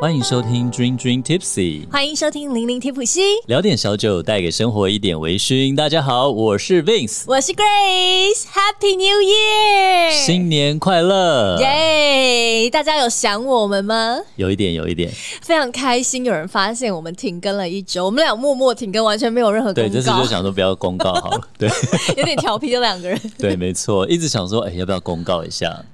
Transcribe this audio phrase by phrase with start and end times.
[0.00, 5.76] 欢迎收听 Dream Dream Tipsy，欢迎收听零零提普西，聊点小酒，带给生活一点微醺。
[5.76, 12.70] 大家好，我是 Vince，我是 Grace，Happy New Year，新年快乐，耶！Yeah!
[12.70, 14.16] 大家有想我们吗？
[14.36, 16.24] 有一点，有一点，非常开心。
[16.24, 19.86] 有人发现我们停更了一周，我们俩默默停更，完全没有任何公告。
[19.86, 21.68] 对，这次就想说不要公告好了， 对，
[22.16, 23.20] 有点调皮的两个人。
[23.36, 25.84] 对，没错，一直想说，哎，要不要公告一下？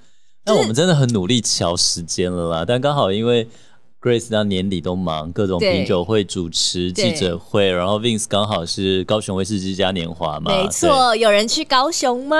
[0.45, 3.49] 那、就是、我们真的很努力乔时间了啦，但刚好因为。
[4.01, 12.37] Grace 到年底都忙各种品酒会主持记者会，然后 Vince 刚好是高雄威士忌嘉年华嘛，没错，有人去高雄吗？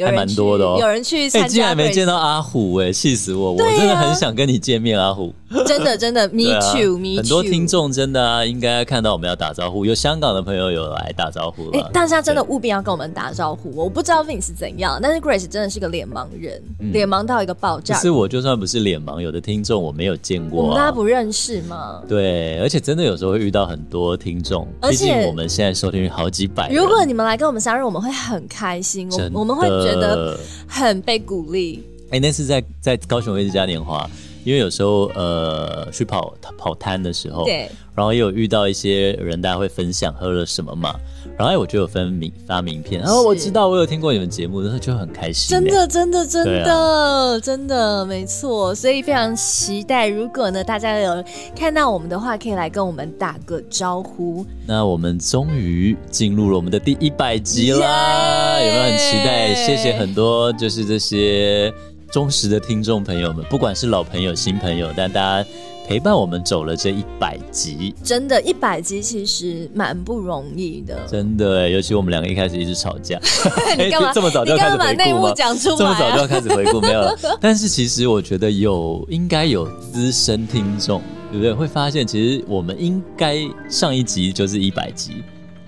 [0.00, 1.46] 还蛮多的哦，有人去参加。
[1.46, 3.52] 哎，竟然没见到阿虎哎，气死我！
[3.52, 5.34] 我真的很想跟你见面，阿虎。
[5.66, 7.16] 真的真的，Me too，Me too。
[7.16, 9.84] 很多听众真的啊，应该看到我们要打招呼。
[9.86, 11.78] 有香港的朋友有来打招呼了。
[11.78, 13.70] 哎，大家真的务必要跟我们打招呼。
[13.74, 17.94] 我不知道 Vince 是怎样，但是 Grace 真的是个脸盲人，脸盲到一个爆炸。
[17.94, 22.02] 可是我就算不是脸盲，有的听众我没有见过，大家不认识吗？
[22.08, 26.70] 对，而且真的有时候会遇到很多听众，毕竟我们现在收听率好几百。
[26.70, 30.38] 如果你们来跟我们相认，我们会很开心，我我们会觉得。
[30.70, 31.82] 很被鼓励。
[32.06, 34.08] 哎、欸，那次在在高雄威士忌嘉年华，
[34.44, 40.94] 因为有时候呃去跑跑摊的时候，对，然后也有遇到一些人，大家会分享喝了什么嘛。
[41.36, 45.48] 然后我就有分名发名片，然后我知道我有听过你们节目，然后就很开心。
[45.56, 48.74] 真的，真的，真的，啊、真的没错。
[48.74, 54.44] 所以非常期待，如果呢大家有看到我们的话，可以来跟我们打个招呼。
[54.66, 59.54] 那我们终于进入了我们的第一百集啦有没有很期待？
[59.54, 61.72] 谢谢很多，就是这些
[62.12, 65.48] 忠实的听众朋友们，不管是老朋友、新朋友，但大家。
[65.88, 71.00] 陪伴我们走了这一百集，真的，一百集其实蛮不容易的。
[71.06, 73.18] 真的，尤其我们两个一开始一直吵架，
[73.74, 75.32] 你干嘛、欸、 这么早就要开始回顾吗？
[75.34, 77.18] 讲出来啊、这么早就要开始回顾没有了？
[77.40, 81.00] 但是其实我觉得有应该有资深听众，
[81.32, 81.54] 对不对？
[81.54, 83.38] 会发现其实我们应该
[83.70, 85.22] 上一集就是一百集。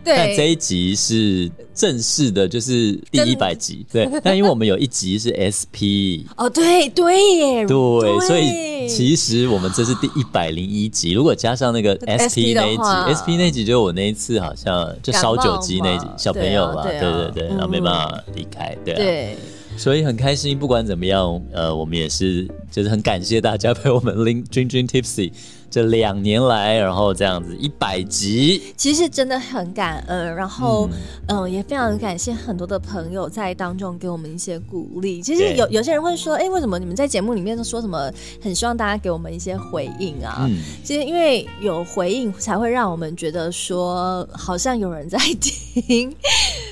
[0.04, 4.08] 但这一集是正式的，就是第一百集，对。
[4.24, 11.12] 但因为我们有一集是 SP，哦，对对耶，对，所以其实我们这是第一百零一集。
[11.12, 18.96] 如果加上那个 SP 那一集，SP 那一集就是我那一次好像就烧酒鸡那一集，小朋友嘛，对对对，对，然后没办法离开，对啊。
[18.96, 19.36] 对
[19.76, 25.30] 所以很开心，不管怎么样，呃，我们也是就是很感谢大家 陪我们 Dream Dream Tipsy
[25.70, 30.88] 这两年来，然后这样子一百集，其实真的很感恩，然后
[31.28, 35.22] 嗯、呃，也非常感谢很多的朋友在当中给我们一些鼓励。
[35.22, 40.46] 其实有有些人会说，哎、欸，为什么你们在节目里面都说什么，很希望大家给我们一些回应啊？
[40.48, 46.12] 嗯、其实因为有回应，才会让我们觉得说好像有人在听。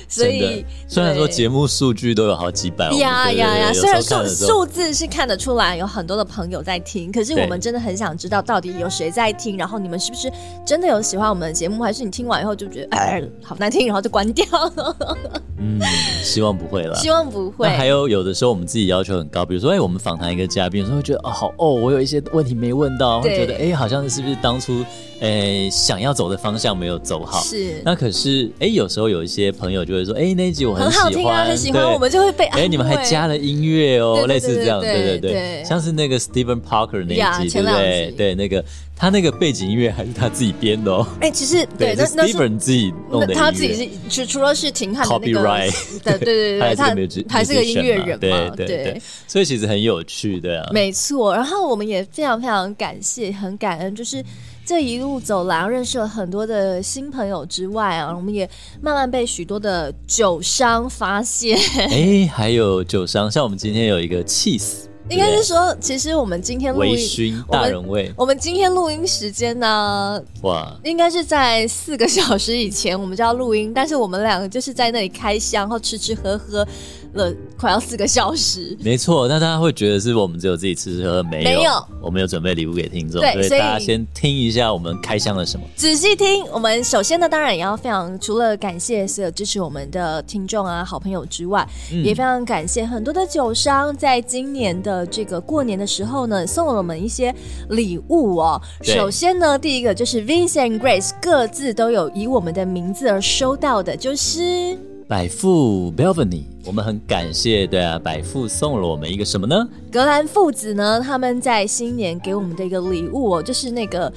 [0.09, 3.71] 所以，虽然说节目数据都有好几百万，呀呀呀！
[3.71, 10.31] 虽然数数字是看得出来有很多的朋友在听，可是我们真的很想知道到底有谁在听，然后你们是不是
[10.65, 14.45] 真的有喜欢我们的节目，还是你听完以后就觉得哎好难听，然后就关掉
[14.75, 14.95] 了？
[15.61, 15.79] 嗯，
[16.23, 17.67] 希望不会了，希望不会。
[17.67, 24.83] 还有有的时候我们自己要求很高，比如说哎，我们访谈一个嘉宾，有时候会觉得哦好哦，我有一些问题没问到，会觉得哎好像是不是当初。
[25.19, 27.81] 诶，想要走的方向没有走好，是。
[27.83, 32.61] 那可是，哎，有时候有一些朋友就会说，哎，那一集我很喜欢，很好听啊，很喜欢，我们就会被安慰。
[32.61, 38.13] 诶，你们还加了音乐哦，类似这样，对对对，对，对，像是那个 Stephen Parker 那一集，对不对？
[38.15, 38.63] 对，那个
[38.95, 41.07] 他那个背景音乐还是他自己编的哦。
[41.21, 43.73] 哎，其实对，那那是 Stephen 自己弄的，他自己
[44.09, 45.71] 是除除了是挺汉的那个，
[46.03, 49.01] 对对对对， 他还是个音乐人嘛，对对。
[49.27, 51.33] 所以其实很有趣的啊，没错。
[51.33, 54.23] 然后我们也非常非常感谢，很感恩，就是。
[54.65, 58.47] 这一路走来，认识了很多的新朋友之外啊，我们也
[58.79, 61.57] 慢慢被许多的酒商发现。
[61.89, 68.13] 哎，还有酒商，像我们今天有一个 Cheese，应该是说，其实我们今天录音，大人味。
[68.15, 76.65] 我们今天录音时间呢，哇，应该是在四个小时以前，我们就要录音，但是我们两个就是在那里开箱，然后吃吃喝喝。
[77.13, 79.27] 了快要四个小时，没错。
[79.27, 81.49] 那大家会觉得是我们只有自己吃吃喝喝，没有？
[81.49, 81.71] 没有。
[82.01, 85.65] 我们有准备礼物给听众，对，所以大家先听一下我们开箱了什么。
[85.75, 97.33] 仔细听，我们首先呢，当然也要非常除了感谢所有支持我们的听众啊、好朋友之外，嗯，也非常感谢很多的酒商在今年的这个过年的时候呢，送了我们一些
[97.69, 98.61] 礼物哦。
[98.81, 104.77] 首先呢，第一个就是 Vince and Grace 各自都有以我们的名字而收到的，就是。
[105.09, 109.67] 百富 Belveny，我们很感谢，对啊，百富送了我们一个什么呢？
[109.91, 114.13] 格兰父子呢，他们在新年给我们的一个礼物哦，就是那个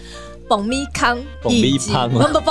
[0.52, 2.44] 爆米香，爆米香，不不不，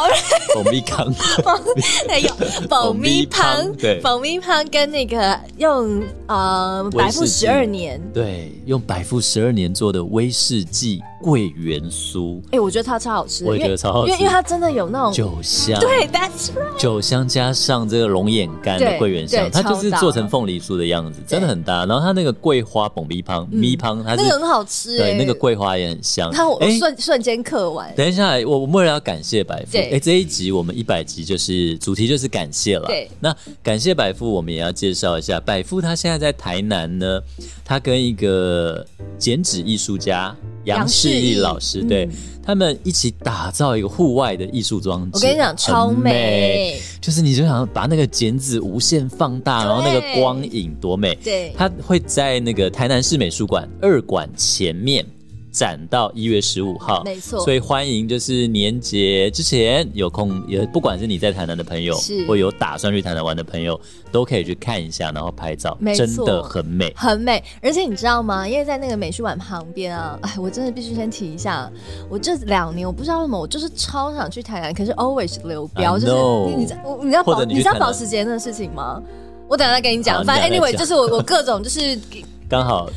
[0.56, 1.14] 爆米香，
[2.10, 2.32] 还有
[2.68, 21.86] 爆米香，对，爆米香跟那个用呃百富十二年，对，用百富十二年做的威士忌桂圆酥，哎，我觉得它超好吃，我也觉得超好吃，因为因为它真的有那种酒香，对，That's right，酒香加上这个龙眼干的桂圆香，它就是做成凤梨酥的样子，真的很搭。
[21.86, 27.91] 然后它那个桂花爆米香，米香它是那个很好吃，对，那个桂花也很香，它我瞬瞬间嗑完。
[27.96, 32.88] 等一下，我我们为了要感谢百富，哎，这一集我们一百集就是主题就是感谢了。
[32.88, 37.22] 对，那感谢百富，我们也要介绍一下百富，他现在在台南呢，
[37.64, 38.86] 他跟一个
[39.18, 40.36] 剪纸艺术家
[40.66, 42.08] 杨世义老师，对，
[42.44, 45.12] 他们一起打造一个户外的艺术装置。
[45.14, 51.16] 我跟你讲，超美，就是你就想把那个剪纸无限放大，然后那个光影多美。
[51.24, 55.06] 对，他会在那个台南市美术馆二馆前面。
[55.52, 63.80] 展到一月十五号，没错，所以欢迎就是年节之前有空，也不管是你在台南的朋友，是或有打算去台南玩的朋友，
[64.14, 67.44] 都可以去看一下，然后拍照，真的很美，很美。
[67.62, 68.48] 而且你知道吗？
[68.48, 71.70] 因为在那个美术馆旁边啊，哎， 我真的必须先提一下，
[72.10, 76.14] 我这两年我不知道为什么，我就是超想去台南，可是 always 流标，就是
[76.56, 79.02] 你知道你知道保你，你知道保时捷的事情吗？
[79.50, 80.24] 我等下再跟你讲。
[80.24, 82.00] 反正 anyway 就是我我各种就是
[82.48, 82.90] 刚好。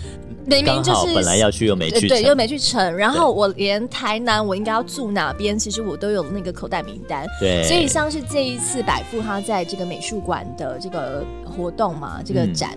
[0.46, 2.96] 明明就是本来要去又没去，对，又没去成。
[2.96, 7.26] 然后我连台南我应该要住哪边，其实我都有那个口袋名单。
[7.40, 12.76] 对，所以像是这一次百富他在这个美术馆的这个活动嘛，这个展，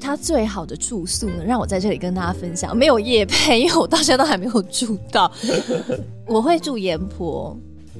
[0.00, 2.76] 他最好的住宿呢，让我在这里跟大家分享。
[2.76, 5.30] 没有夜配，因为我到现在都还没有住到。
[6.26, 7.56] 我会住盐坡。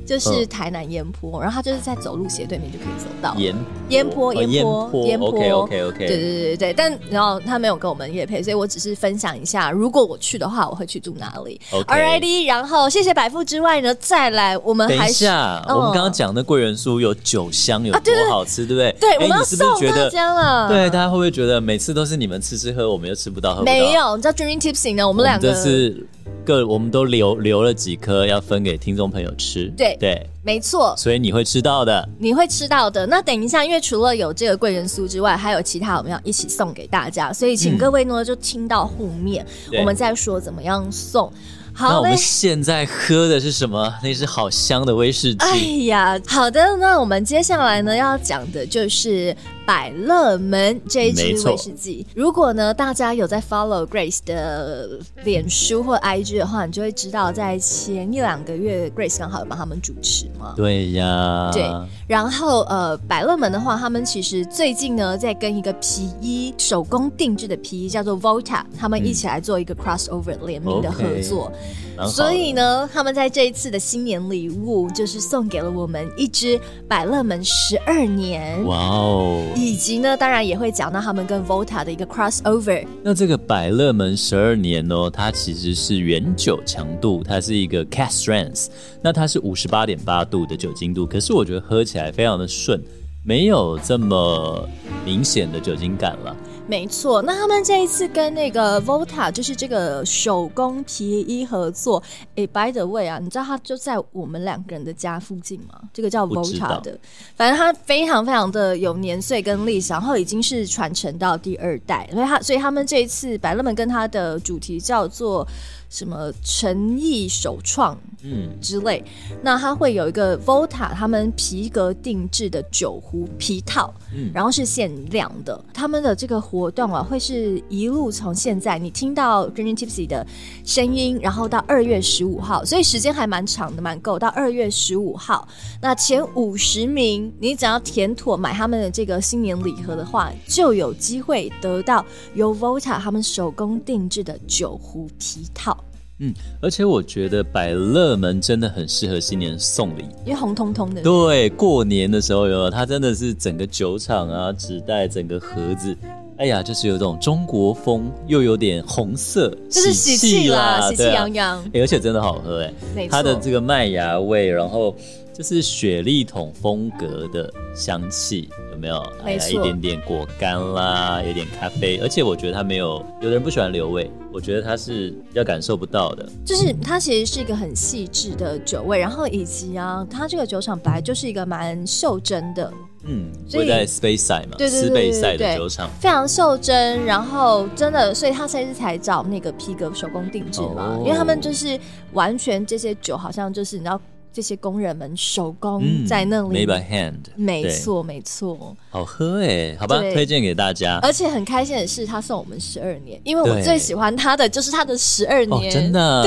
[0.07, 3.55] 就是台南烟坡，然后他就是在走路斜对面就可以走到烟
[3.89, 18.97] 烟坡烟坡烟坡，OK OK OK，对对对对对，但然后他没有跟我们夜配，所以我只是分享一下，如果我去的话，我会去住哪里？Alrighty，然后谢谢百富之外呢，再来我们还等一下，我们刚刚讲的桂圆酥有酒香有多好吃，对不对？
[19.01, 20.69] 对，我们要送大家了。
[20.69, 23.73] 对，大家会不会觉得每次都是你们吃吃喝，我们又吃不到喝不到？
[23.73, 25.07] 没有，你知道 Dreaming Tipsy 呢？
[25.07, 26.07] 我们两个是
[26.45, 29.73] 各，我们都留留了几颗要分给听众朋友吃。
[29.77, 30.27] 对对。
[30.45, 33.07] 没错，所以你会吃到的，你会吃到的。
[33.07, 41.33] 那等一下，因为除了有这个贵人酥之外，还有其他我们要一起送给大家，所以请各位呢就听到后面，嗯、我们再说怎么样送。
[41.73, 43.95] 好，那我们现在喝的是什么？
[44.03, 45.45] 那是好香的威士忌。
[45.45, 49.35] 哎呀，好的，那我们接下来呢要讲的就是。
[49.67, 60.55] 百乐门这一支威士忌，如果呢大家有在 follow Grace 的脸书或 IG 的话，你就会知道，在前一两个月，Grace 刚好有帮他们主持嘛。
[60.57, 61.65] 对呀，对。
[62.07, 71.53] 然后呃，百乐门的话，他们其实最近呢在跟一个皮衣手工定制的皮衣叫做 Volta，他们一起来做一个 crossover 联名的合作。
[71.97, 78.65] Okay, 所以呢，他们在这一次的新年礼物就是送给了我们一支百乐门十二年。
[78.65, 79.45] 哇哦！
[79.55, 82.87] 以及呢，当然也会讲到他们跟 Volta 的一个 crossover。
[83.03, 88.67] 那这个百乐门十二年呢，它其实是原酒强度，它是一个 cask strength，
[89.03, 92.81] 那它是五十八点八度的酒精度，可是我觉得喝起来非常的顺，
[93.25, 94.69] 没有这么
[95.05, 96.37] 明显的酒精感了。
[96.69, 102.03] 没错，那他们这一次跟那个 Volta 就是这个手工皮衣合作。
[102.37, 105.79] 哎，by the way 啊，你知道他就在我们两个人的家附近吗？
[105.93, 106.99] 这个叫 Volta 的，
[107.37, 115.47] 反正他非常非常的有年岁跟历史，然后已经是传承到第二代，所以他所以他们这一次百乐门跟他的主题叫做。
[115.93, 125.63] 什么诚意首创，嗯之类，嗯、那它会有一个 Volta 他们皮革定制的酒壶皮套，嗯，然后是限量的。
[125.75, 130.27] 他们的这个活动啊，会是一路从现在你听到 Drinking Tipsy 的
[130.65, 134.19] 声音，然后到二月十五号，所以时间还蛮长的，蛮够。
[134.19, 135.47] 到二月十五号，
[135.83, 145.82] 那前五十名，你只要填妥买他们的这个新年礼盒的话，就有机会得到由 Volta 他们手工定制的酒壶皮套。
[146.19, 151.03] 嗯，而且我觉得百乐门真的很适合新年送礼，因为红彤彤的。
[151.03, 155.97] 对，过年的时候有它真的是整个酒厂啊，纸袋整个盒子，
[156.37, 161.59] 哎呀，就是有种中国风，又有点红色，就是喜气啦，喜气洋洋。
[161.73, 164.95] 哎，而且真的好喝哎，没错，它的这个麦芽味，然后。
[165.35, 169.03] 就是雪莉桶风格的香气，有没有？
[169.25, 176.29] 没错，一点点果干啦，有点咖啡，而且我觉得它没有，有的人不喜欢留味，我觉得它是要感受不到的。
[176.45, 182.73] 就是它其实是一个很细致的酒味，然后以及啊，它这个酒厂本来就是一个蛮袖珍的
[183.05, 191.79] 嗯，所以在 Speyside 嘛，对对对对对对，的酒厂非常袖珍，然后真的，所以他这次才找那个皮革手工定制嘛，哦、因为他们就是
[192.13, 194.01] 完全这些酒好像就是你知道。
[194.33, 200.99] 这些工人们手工在那里，made by hand，没错没错，好喝哎，好吧，推荐给大家。
[201.03, 206.23] 而且很开心的是，他送我们十二年，因为我最喜欢他的就是他的十二年，真的，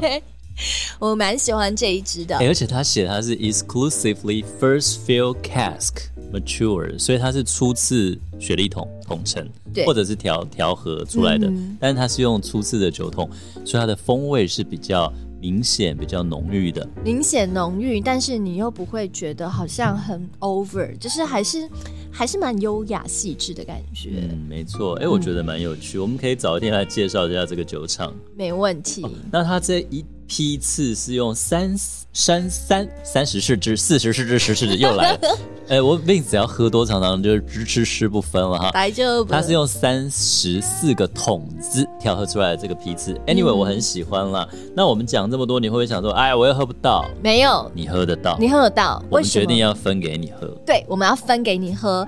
[0.00, 0.20] 对，
[0.98, 2.36] 我蛮喜欢这一支的。
[2.38, 5.92] 而且他写他是 exclusively first fill cask
[6.32, 9.48] mature，所以它是初次雪莉桶桶陈，
[9.86, 13.30] 或者是调调和出来的，但是它是用初次的酒桶，
[13.64, 15.12] 所以它的风味是比较。
[15.40, 21.68] 明显比较浓郁的，明显浓郁，但是你又不会觉得好像很 over，就是还是
[22.10, 24.10] 还是蛮优雅细致的感觉。
[24.30, 24.94] 嗯，没错。
[24.96, 28.14] 哎、欸，我觉得蛮有趣，嗯、我们可以早一天来介绍一下这个酒厂。
[28.36, 29.02] 没问题。
[29.02, 30.04] 哦、那它这一。
[30.28, 31.74] 批次是用三
[32.12, 35.18] 三三三十四支，四十四支，十四支又来了。
[35.68, 38.70] 哎、欸，我 Vince 只要喝多，常常就是支吃吃不分了哈。
[38.70, 43.12] 白就它是用三十四个桶子调和出来的这个批次。
[43.26, 44.48] Anyway，、嗯、我很喜欢啦。
[44.74, 47.04] 那我们讲这么多，你会不会想说，哎，我又喝不到？
[47.22, 49.02] 没有，你喝得到，你喝得到。
[49.10, 50.46] 我们决定要分给你喝。
[50.64, 52.06] 对，我们要分给你喝。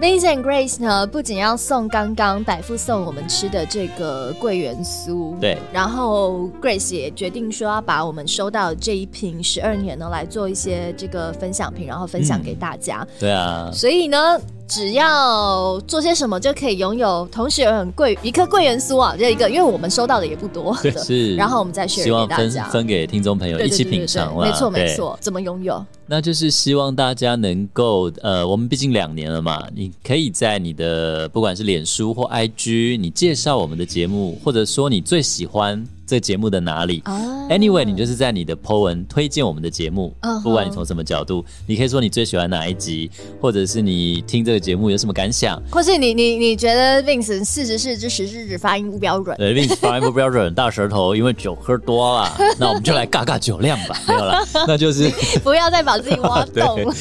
[0.00, 13.06] Vince and Grace 呢，不仅要送刚刚百富送我们吃的这个桂圆酥，对，然后 Grace 也决定说要把我们收到的这一瓶十二年呢，来做一些这个分享品，然后分享给大家。
[13.06, 14.40] 嗯、对啊，所以呢。
[14.70, 20.72] 只要做些什么就可以拥有，同时有很贵一颗桂圆酥啊，这一个，因为我们收到的也不多，
[21.04, 25.84] 是， 然后我们再 share 给大家，分给听众朋友一起品尝，没错没错，怎么拥有？
[26.06, 35.84] 那就是希望大家能够，呃，我们毕竟两年了嘛，你可以在你的不管是脸书或 IG，你介绍我们的节目，或者说你最喜欢。
[36.10, 37.00] 这节目的哪里
[37.48, 40.12] ？Anyway，你就是在你的 po 文推荐我们的节目，
[40.42, 43.08] 不管你从什么角度，你可以说你最喜欢哪一集，
[43.40, 54.36] 或者是你听这个节目有什么感想，或是你你你觉得 Vince 四十四至十四指发音不标准，对，Vince 发音不标准， 大舌头，因为酒喝多了， 那我们就来尬尬酒量吧，没有了，
[54.66, 55.08] 那就是
[55.44, 56.94] 不要再把自己挖洞了。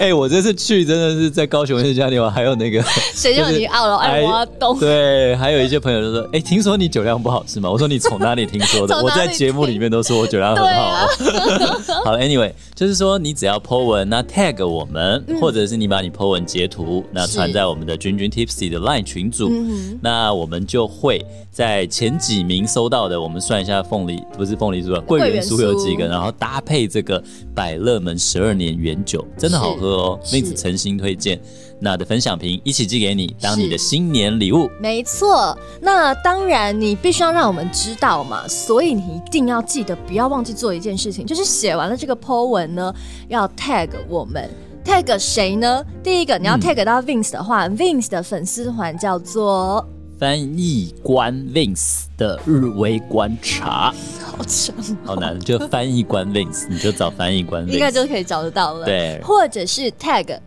[0.00, 2.82] 哎，我这次去真的是在高雄那家地方，还有那个
[3.14, 4.76] 谁叫你二楼爱挖洞？
[4.80, 7.70] 对，还有一些朋友就说，哎，听说你酒量不好是吗？
[7.70, 8.15] 我说你从。
[8.18, 8.96] 哪里听说的？
[9.02, 10.70] 我在节目里面都说我酒量很好。
[10.70, 11.06] 啊、
[12.04, 27.22] 好，Anyway，就是说你只要 po 文，那 tag 我们，嗯、或者是你把你 po 文截图，那传在我们的君君 Tipsy 的 Line 群组，嗯、那我们就会在前几名收到的，我们算一下凤梨，不是凤梨酥，桂圆酥有几个，然后搭配这个
[27.54, 31.40] 百乐门十二年原酒，真的好喝哦，妹子诚心推荐。
[31.78, 34.70] 那的分享瓶一起寄给你，当你的新年礼物。
[34.80, 42.94] 没错，那当然你必须要让我们知道嘛，所以你一定要记得，不要忘记做一件事情，就是写完了这个 po 文呢，
[43.28, 44.48] 要 tag 我们
[44.84, 45.84] ，tag 谁呢？
[46.02, 49.86] 第一个你要 tag 到 Vince 的话，嗯，Vince 的粉丝团叫做
[50.18, 53.92] 翻译官 Vince 的日微观察，
[54.24, 58.86] 好长，好难，就翻译官 Vince，你就找翻译官 Vince，应该就可以找得到了。
[58.86, 60.38] 对，或者是 tag。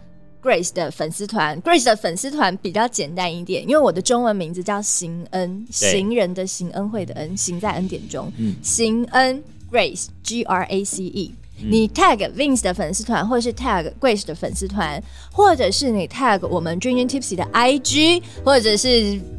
[0.41, 16.07] Grace 的粉丝团，Grace 的粉丝团比较简单一点，因为我的中文名字叫行恩，行人的行，恩惠的恩，行在恩典中，嗯，行恩 Grace G R A C E，嗯，你 tag Vince 的粉丝团，或者是 tag Grace 的粉丝团，或者是你
[16.07, 18.87] tag 我们君君 Tipsy 的 IG，或者是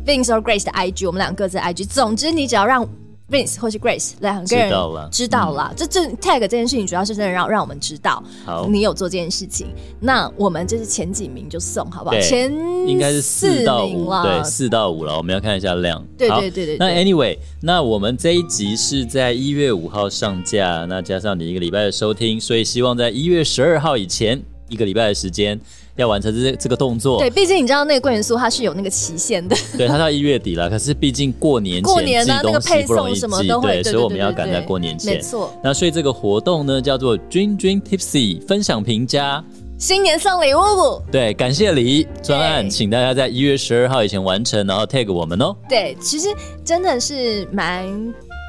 [0.04, 2.86] Vince or Grace 的 IG，我们两个各自 IG，总之你只要让。
[3.30, 5.72] Vince 或是 Grace 两个人知道了，知道了。
[5.76, 9.68] 这这 tag 这件事情主要是真的让让我们知道，好，你有做这件事情。
[10.00, 12.20] 那我们就是前几名就送，好不好？
[12.20, 12.52] 前
[12.86, 15.16] 应该是四到五，对，四到五了。
[15.16, 16.04] 我们要看一下量。
[16.18, 16.76] 对对对对。
[16.78, 25.60] 那 Anyway，那我们这一集是在一月五号上架，那加上你一个礼拜的收听，所以希望在一月十二号以前一个礼拜的时间。
[26.00, 30.68] 要完成这这个动作，对，毕竟你知道那个桂元酥它是有那个期限的，对，它到一月底了。
[30.70, 33.26] 可是毕竟过年前寄东西不容易寄，
[33.60, 35.14] 对，所以我们要赶在过年前。
[35.14, 35.52] 没错。
[35.62, 39.44] 那所以这个活动呢，叫做君君 Tipsy 分享评价
[39.78, 45.54] 新年送礼物，对，感谢礼专案，请大家在一月十二号以前完成，然后 tag 我们哦。
[45.68, 46.28] 对，其实
[46.64, 47.86] 真的是蛮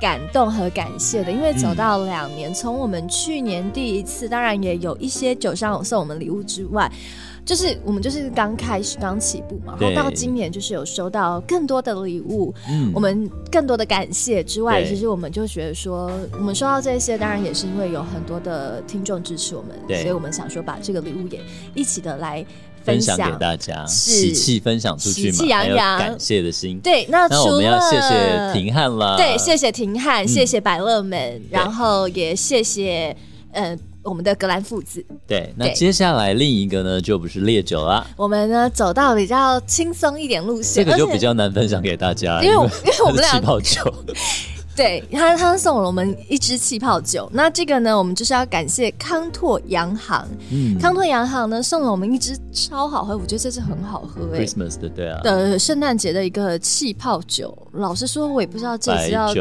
[0.02, 6.92] 感动和感谢的，因为走到两年，从、嗯、我们去年第一次，当然也有一些酒商有送我们礼物之外。
[7.52, 21.42] 就是我们就是刚开始刚起步嘛，然后到今年就是有收到更多的礼物，嗯，我们更多的感谢之外，其实我们就觉得说，我们收到这些，当然也是因为有很多的听众支持我们，对，所以我们想说把这个礼物也
[21.76, 22.46] 一起的来
[22.86, 26.80] 分享，给大家，喜气分享出去嘛，喜气洋洋，感谢的心。
[26.80, 33.14] 对，那除了那我们要谢谢廷汉啦，对，谢谢廷汉，谢谢百乐门，嗯，然后也谢谢，
[33.52, 33.78] 嗯。
[34.04, 35.04] 我们的格兰父子。
[35.28, 38.06] 对，那接下来另一个呢，就不是烈酒啦。
[38.18, 42.70] 我们呢走到比较轻松一点路线，这个就比较难分享给大家，因为因为，
[43.06, 43.82] 我们俩气泡酒。
[44.74, 47.30] 对他，他送了我们一支气泡酒。
[47.34, 50.26] 那这个呢，我们就是要感谢康拓洋行。
[50.50, 54.46] 嗯，康拓洋行呢送了我们一支超好喝，我觉得这支很好喝诶。
[54.46, 57.56] Christmas 的对啊，的圣诞节的一个气泡酒。
[57.74, 59.32] 老实说，我也不知道这支要。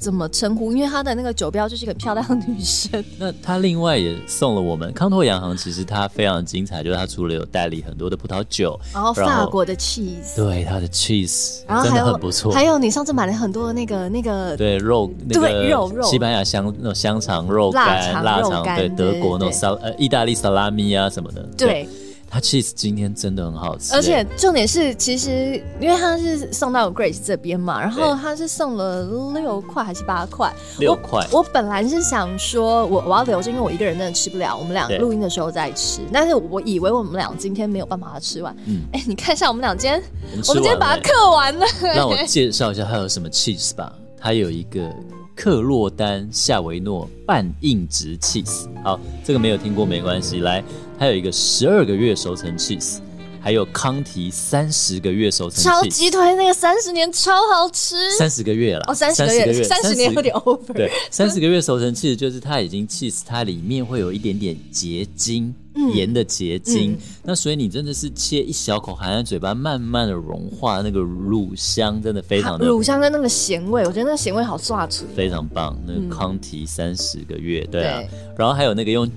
[0.00, 0.72] 怎么称呼？
[0.72, 3.04] 因为他的那个酒标就是一个很漂亮的女生。
[3.20, 12.50] 那他另外也送了我们康拓洋行，其实它非常精彩，就是它除了有代理很多的葡萄酒，然后法国的 cheese，对它的 cheese，然后真的很不错。
[12.50, 21.86] 还有你上次买了很多那个那个对肉，那个肉肉西班牙香那种香肠肉干、腊肠，对德国那种萨呃意大利萨拉米啊什么的，对。
[22.30, 29.02] 它 cheese 今天真的很好吃，而且重点是，其实因为它是送到 Grace 这边嘛，然后它是送了
[29.34, 30.52] 六块还是八块？
[30.78, 31.26] 六块。
[31.32, 36.02] 我本来是想说我我要留着，因为我一个人真的吃不了，我们俩录音的时候再吃。
[36.12, 38.54] 但是我以为我们俩今天没有办法吃完。
[38.66, 38.82] 嗯。
[38.92, 41.66] 哎，你看一下我们俩今天，我们今天把它刻完了。
[41.96, 43.92] 让我介绍一下它有什么 cheese 吧。
[44.16, 44.94] 它有一个
[45.42, 48.68] 克洛丹夏维诺半硬质 cheese。
[48.84, 50.62] 好，这个没有听过没关系，来。
[50.98, 52.98] 还有一个十二个月熟成 cheese，
[53.40, 65.54] 还有康提三十个月熟成超级推那个三十年超好吃，三十个月了哦，三十个月，三十年有点 over，对，三十个月熟成 cheese 就是它已经 cheese，它里面会有一点点结晶，
[65.94, 75.76] 盐、嗯、的结晶，嗯、那所以你真的是切一小口含在嘴巴，慢慢的融化，那个乳香真的非常的乳香跟那个咸味，我觉得那个咸味好刷出，非常棒。
[75.86, 78.10] 那个康提三十个月，对啊，对。
[78.36, 79.10] 然后还有那个用。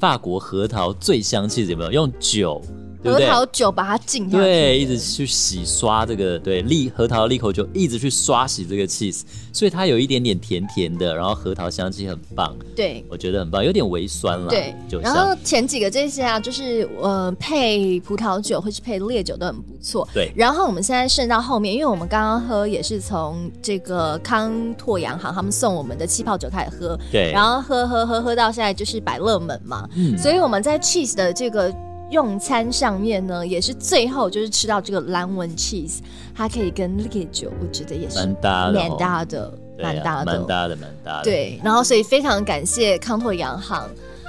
[0.00, 1.90] 法国核桃最香气有没有？
[1.92, 2.60] 用酒，
[3.04, 3.26] 对不对？
[3.26, 9.20] 核桃酒把它浸下去，对，一直去洗刷这个，对，利核桃利口酒一直去刷洗这个 cheese，
[9.52, 14.74] 所以它有一点点甜甜的，然后核桃香气很棒，对，我觉得很棒，有点微酸了，对。
[14.88, 20.32] 就然后前几个这些啊，就是呃配葡萄酒或是配烈酒都很不错，对。
[20.34, 27.30] 然后我们现在剩到后面，因为我们刚刚喝也是从这个康拓洋行他们送我们的气泡酒开始喝，对。
[27.32, 29.86] 然后喝喝喝喝到现在就是百乐门嘛。
[29.94, 31.74] 嗯，所以我们在 cheese 的这个
[32.10, 35.98] 用餐上面呢，也是最后就是吃到这个蓝纹 cheese，
[36.34, 41.24] 它可以跟烈酒，我觉得也是蛮搭的，蛮搭的，蛮搭的，蛮搭的，蛮搭的。
[41.24, 43.88] 对，然后所以非常感谢康拓洋行。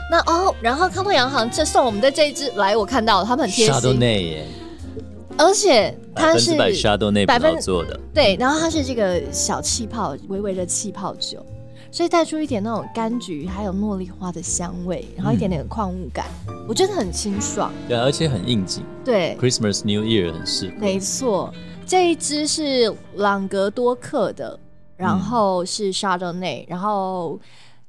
[0.09, 4.45] 那哦，然后康拓洋行这送我们的这一支，来我看到了，他们很贴心，耶，
[5.37, 11.45] 而且它是百分之百 Chardonnay 葡萄做的，对，然后它是这个小气泡，微微的气泡酒。
[11.95, 17.71] 所以带出一点那种柑橘，还有茉莉花的香味，然后一点点的矿物感，嗯、我觉得很清爽。
[17.87, 18.83] 对，而且很应景。
[19.05, 20.73] 对，Christmas New Year 很适合。
[20.77, 21.53] 没错，
[21.87, 24.59] 这一支是朗格多克的，
[24.97, 27.39] 然后是 Chardonnay，然后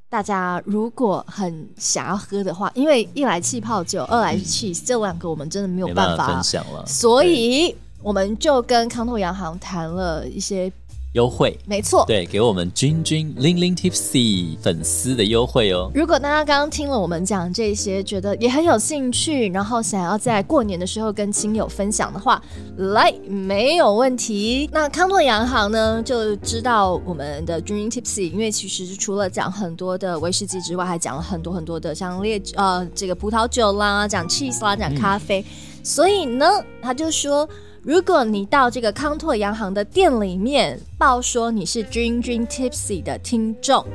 [0.08, 10.72] 大家如果很想要喝的话，因为一来气泡酒，二来是 cheese，、嗯、这两个我们真的没有办法，办法分享了，所以我们就跟康拓洋行谈了一些。
[11.16, 15.90] 优惠，没错，对，给我们君君零零 Tipsy 粉丝的优惠哦。
[15.94, 22.42] 如果大家刚刚听了我们讲这些，觉得也很有兴趣，然后想要在过年的时候跟亲友分享的话，
[22.76, 24.68] 来，没有问题。
[24.70, 36.46] 那康拓洋行呢，就知道我们的君君 Tipsy，因为其实除了讲很多的威士忌之外，还讲了很多很多的像烈呃这个葡萄酒啦，讲 cheese 啦，讲咖啡，嗯、所以呢，
[36.82, 37.48] 他就说。
[37.86, 43.86] 如果你到这个康拓洋行的店里面报说你是君君 Tipsy 的听众，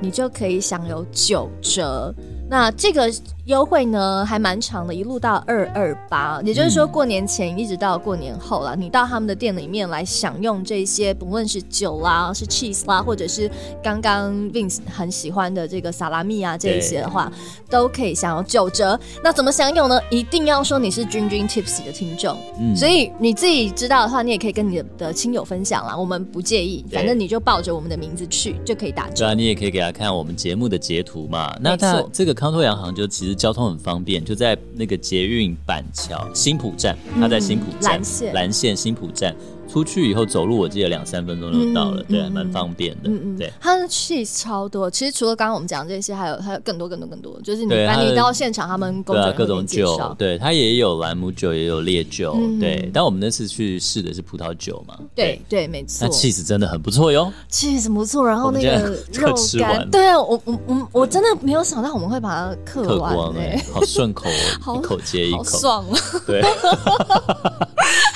[0.00, 2.14] 你就可以享有九折。
[2.48, 3.10] 那这个
[3.46, 8.74] 优惠呢，还蛮长的，一路到二二八，也就是说过年前一直到过年后了。
[8.74, 13.50] 嗯、你到他们的店里面来享用这些，不论是酒啦，是 cheese 啦，或者是
[13.82, 17.30] 刚刚 Vince 很喜欢的这个萨拉米啊这一些的话，
[17.68, 18.98] 都可以享有九折。
[19.22, 20.00] 那怎么享有呢？
[20.10, 29.16] 一定要说你是君君 Tipsy 的听众，嗯，所以你自己知道的话，你也可以跟你的亲友分享啦，我们不介意，反正你就抱着我们的名字去就可以打折。
[29.16, 31.54] 对啊，你也可以给他看我们节目的截图嘛。
[31.60, 33.34] 那他这个康托洋行就其实。
[33.34, 39.36] 交通很方便，就在那个捷运板桥新浦站，它在新浦站蓝线蓝线新浦站。
[39.74, 43.10] 出去以后走路，我记得两三分钟就到了，嗯、对，蛮、嗯、方便的。
[43.10, 44.88] 嗯嗯，对，它的 cheese 超多。
[44.88, 47.36] 其实除了刚刚我们讲这些，还有还有更多更多更多。
[47.42, 52.88] 就是你反正你到现场，他们对、啊、各种酒，对，它也有兰姆酒，也有烈酒，嗯、对。
[52.94, 54.96] 但我们那次去试的是葡萄酒嘛？
[55.12, 56.06] 对对，对，没错。
[56.06, 58.24] 那 cheese 真的很不错�요 ，cheese 不错。
[58.24, 64.28] 然后那个 肉干，对啊，我我我我真的没有想到我们会把它嗑完，哎，好顺口，
[64.78, 65.98] 一口接一口，好爽啊！
[66.24, 66.44] 对。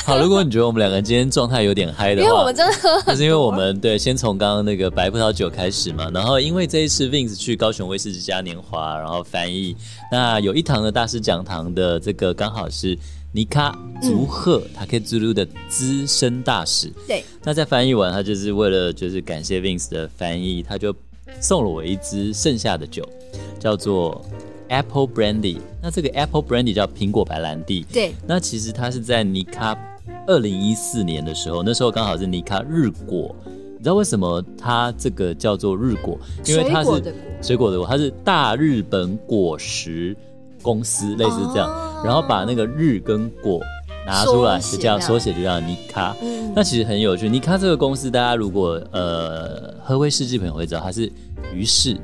[0.09, 9.77] 好，如果你觉得我们两个今天状态有点嗨的话，因为我们真的喝，就是因为我们对，先从刚刚那个白葡萄酒开始嘛，然后因为这一次 Vince 去高雄威士忌嘉年华，然后翻译，
[10.11, 12.99] 那有一堂的大师讲堂的这个刚好是
[13.33, 20.95] 尼卡竹鹤塔克兹鲁的资深大使，对，那在翻译完，他就是为了就是感谢 Vince 的翻译，他就
[21.39, 23.07] 送了我一支剩下的酒，
[23.61, 24.25] 叫做。
[24.71, 27.87] Apple Brandy，那这个 Apple Brandy 叫苹果白兰地。
[27.91, 29.75] 对，那其实它是在尼卡
[30.27, 33.35] 二零一四年的时候，那时候刚好是尼卡日果。
[33.47, 36.19] 你知道为什么它这个叫做日果？
[36.47, 36.91] 因为它是
[37.41, 40.17] 水果的果，它是大日本果实
[40.61, 41.71] 公司，类似这样。
[41.71, 43.61] 哦、然后把那个日跟果
[44.05, 46.17] 拿出来，就叫缩写，就叫尼卡。
[46.21, 47.29] 嗯、那其实很有趣。
[47.29, 51.11] 尼卡这个公司，大家如果呃喝威士忌朋友会知道，它是
[51.55, 51.97] 于是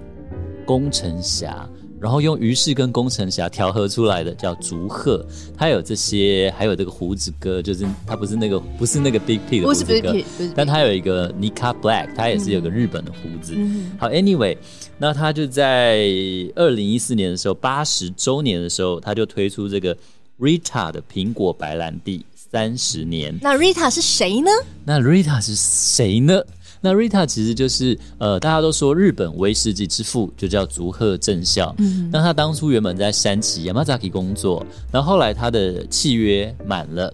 [0.64, 1.69] 宫城霞。
[2.05, 5.25] 然后用于是跟工程侠调和出来的叫竹鹤，
[5.57, 10.14] 它有这些，还有这个胡子哥，就是它不是那个不是那个 Big P 的胡子哥，
[10.55, 13.55] 但它有一个 Nikka Black，它也是有个日本的胡子。
[13.57, 14.55] 嗯、好，Anyway，
[14.99, 16.07] 那他就在
[16.55, 19.97] 二零一四年的时候，八十周年的时候，他就推出这个
[20.38, 23.35] Rita 的苹果白兰地三十年。
[23.40, 24.51] 那 Rita 是谁呢？
[24.85, 26.43] 那 Rita 是谁呢？
[26.85, 31.75] 那 Rita 其实就是呃，大家都说日本威士忌之父，就叫竹鹤正孝。
[31.79, 37.11] 嗯，那他当初原本在山崎 Yamazaki 工作，然后后来他的契约满了，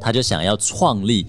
[0.00, 1.26] 他就想要创立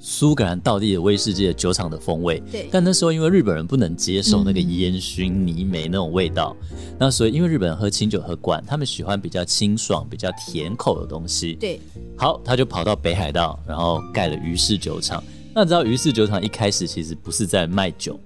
[0.00, 2.42] 苏格兰道地的威士忌的酒厂的风味。
[2.50, 11.52] 对，但那时候因为日本人不能接受那个烟熏泥煤那种味道，嗯、那所以因为日本人喝清酒喝惯，他们喜欢比较清爽、比较甜口的东西。
[11.60, 11.78] 对，
[12.16, 15.22] 好，他就跑到北海道，然后盖了于氏酒厂。
[15.54, 18.18] 那知道于氏酒厂一开始其实不是在卖酒，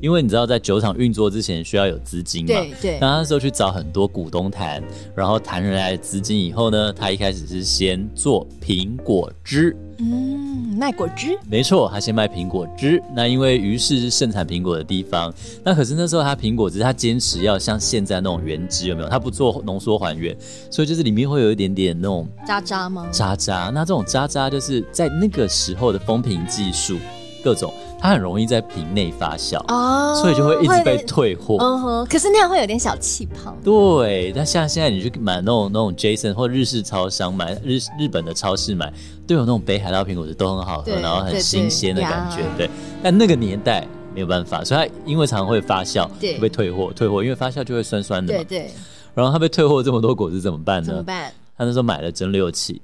[0.00, 2.48] 因为你知道在酒厂运作之前需要有资金嘛。
[2.48, 2.98] 对对。
[3.00, 4.82] 那那时候去找很多股东谈，
[5.14, 9.76] 然后谈回来的资金以后呢，他一开始是先做苹果汁。
[9.98, 11.38] 嗯，卖果汁。
[11.48, 13.02] 没错，他先卖苹果汁。
[13.14, 15.32] 那因为于是是盛产苹果的地方，
[15.64, 19.08] 那可是那时候他苹果汁他坚持要像现在那种原汁，有没有？
[19.08, 20.36] 他不做浓缩还原，
[20.70, 23.06] 所以就是里面会有一点点那种渣渣吗？
[23.10, 23.70] 渣渣。
[23.72, 26.98] 那这种渣渣就是在那个时候的封瓶技术，
[27.46, 27.72] 各种。
[27.98, 31.56] 它很容易在瓶内发酵哦，所以就会一直被退货。
[31.58, 33.56] 嗯哼，可是那样会有点小气泡。
[33.64, 38.92] 对，但像现在你去买那种那种 Jason 或日式超商买日日本的超市买，
[39.26, 42.42] 都有那种北海道苹果汁都很好喝，然后很新鲜的感觉。
[42.56, 42.68] 对，
[43.02, 46.92] 但那个年代没有办法，所以它因为常常会发酵，对会被退货。
[46.92, 48.44] 退货，因为发酵就会酸酸的嘛。
[48.44, 48.70] 对对。
[49.14, 50.86] 然后他被退货这么多果汁怎么办呢？
[50.88, 51.32] 怎么办？
[51.56, 52.82] 他那时候买了蒸馏器，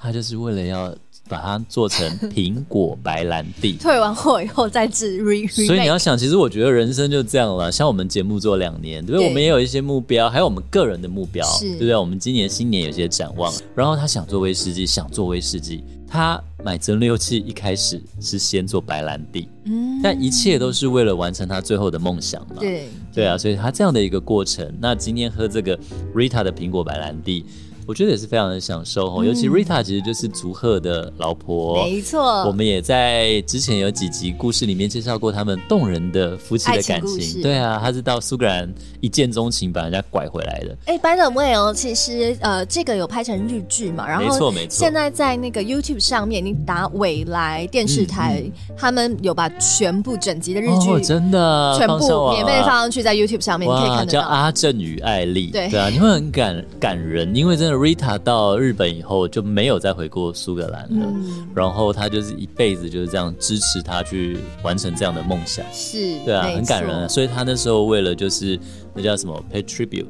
[0.00, 0.90] 他就是为了要。
[1.28, 5.66] 把它做成 苹果白兰地，退完货以后再制 re。
[5.66, 7.70] 所以你要想，其实我觉得人生就这样了。
[7.70, 9.28] 像我们节目做两年，对不对？
[9.28, 11.94] 我们也有一些目标，还有我们个人的目标，对不对？
[11.94, 13.52] 我们今年新年有些展望。
[13.74, 22.56] 然后他想做威士忌，想做威士忌，他买蒸馏器一开始是先做白兰地，嗯，但一切都是为了完成他最后的梦想嘛。
[22.60, 24.72] 对对啊，所以他这样的一个过程。
[24.80, 25.78] 那今天喝这个
[26.14, 27.44] Rita 的苹果白兰地。
[27.88, 32.44] 我觉得也是非常的享受哦，尤其 Rita 其实就是竹鹤的老婆，没错。
[32.44, 37.40] 我们也在之前有几集故事里面介绍过他们动人的夫妻的感情。
[37.40, 38.70] 对啊，他是到苏格兰
[39.00, 40.76] 一见钟情，把人家拐回来的。
[40.84, 44.06] 哎，by the way 哦，其实呃，这个有拍成日剧嘛？
[44.06, 44.78] 然后没错没错。
[44.78, 48.44] 现在在那个 YouTube 上面，你打未来电视台，
[48.76, 54.04] 他们有把全部整集的日剧真的全部免费放上去在 YouTube 上面，你可以看到。
[54.04, 57.77] 叫阿正与爱丽，对对啊，你会很感感人，因为真的。
[57.78, 67.08] Rita 到日本以后就没有再回过苏格兰了，嗯、然后他就是一辈子就是这样支持他去完成这样的梦想，是对啊，很感人啊。
[67.08, 68.58] 所以他那时候为了就是
[68.94, 70.06] 那叫什么 pay tribute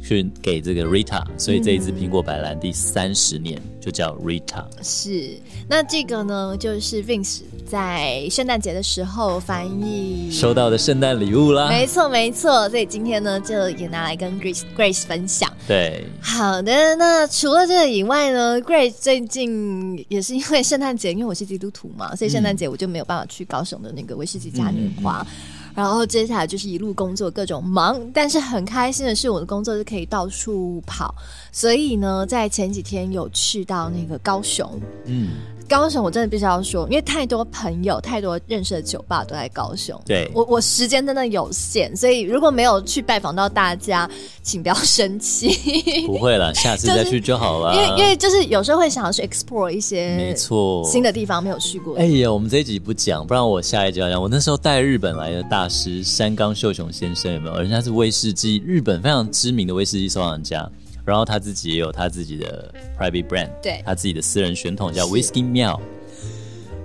[0.00, 4.64] 去给这个 Rita，所以这一支苹果白兰第三十年就叫 Rita。
[4.80, 5.36] 是，
[5.68, 7.40] 那这个呢就是 Vince。
[7.68, 15.52] 在圣诞节的时候翻译收到的圣诞礼物啦，没错没错，所以今天呢就也拿来跟 Grace Grace 分享。
[15.66, 25.20] 对，好的，那除了这个以外呢，Grace 最近也是因为圣诞节，因为我是基督徒嘛，所以圣诞节我就没有办法去高雄的那个威士忌嘉年华。
[25.20, 25.36] 嗯、
[25.74, 31.14] 然后接下来就是一路工作各种忙，但是很开心的是我的工作是可以到处跑，
[31.52, 35.28] 所以呢，在前几天有去到那个高雄，嗯。
[35.68, 40.00] 高雄，我真的必须要说，因为太多朋友、太多认识的酒吧都在高雄。
[40.06, 44.08] 对，我我时间真的有限，所以如果没有去拜访到大家，
[44.42, 46.06] 请不要生气。
[46.06, 47.74] 不会了，下次再去就好了。
[47.74, 51.94] 就是、因为因为就是有时候会想要去 explore 一些没错新的地方没有去过。
[51.98, 54.22] 哎呀，我们这一集不讲，不然我下一集要讲。
[54.22, 57.60] 我那时候带日本来的大师山冈秀雄先生有没有？
[57.60, 60.66] 人家是威士忌日本非常知名的威士忌收藏家。
[61.08, 65.80] 然后他自己也有他自己的 private brand，对，他自己的私人选桶叫 Whisky 庙。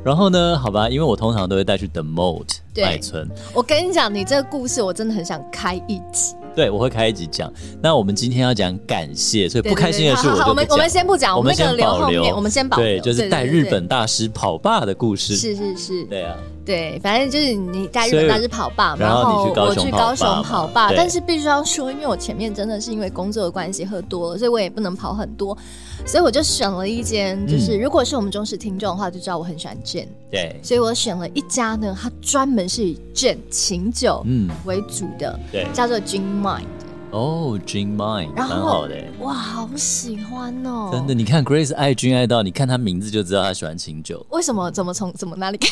[0.02, 3.30] 然后呢，好吧，因为我通常都会带去 The Moat 麦村。
[3.54, 6.36] 我跟你讲，你这个故事我真的很想开一集。
[6.56, 7.52] 对，我会开一集讲。
[7.82, 10.50] 那我们今天要讲感谢，所以不开心的事我就不讲。
[10.50, 12.36] 我们我们先不讲，我们先保留。
[12.36, 15.36] 我们先保留，对，就是带日本大师跑吧的故事。
[15.36, 20.92] 是是是，对啊，对，反正就是你在日本大师跑吧，然后我去高雄跑吧。
[20.96, 25.58] 但是必须要说，因为我前面真的是因为工作的关系喝多了，所以我也不能跑很多，
[26.06, 30.08] 所以我就选了一间，就是、嗯、如果是我们忠实听众的话，就知道我很喜欢 gin。
[30.32, 36.64] 对，所以我选了一家呢，它专门是以 gin 琴酒嗯为主的，嗯、对，叫做 Gin Mind。
[37.12, 40.90] 哦，Gin Mind，蛮好的，哇，好喜欢哦！
[40.92, 44.26] 真的，你看 Grace 爱 gin 爱到，你看他名字就知道他喜欢琴酒。
[44.32, 44.72] 为什么？
[44.72, 45.70] 怎么从怎么哪里看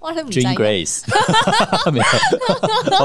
[0.00, 1.02] ？Gin Grace，
[1.90, 2.04] 没有。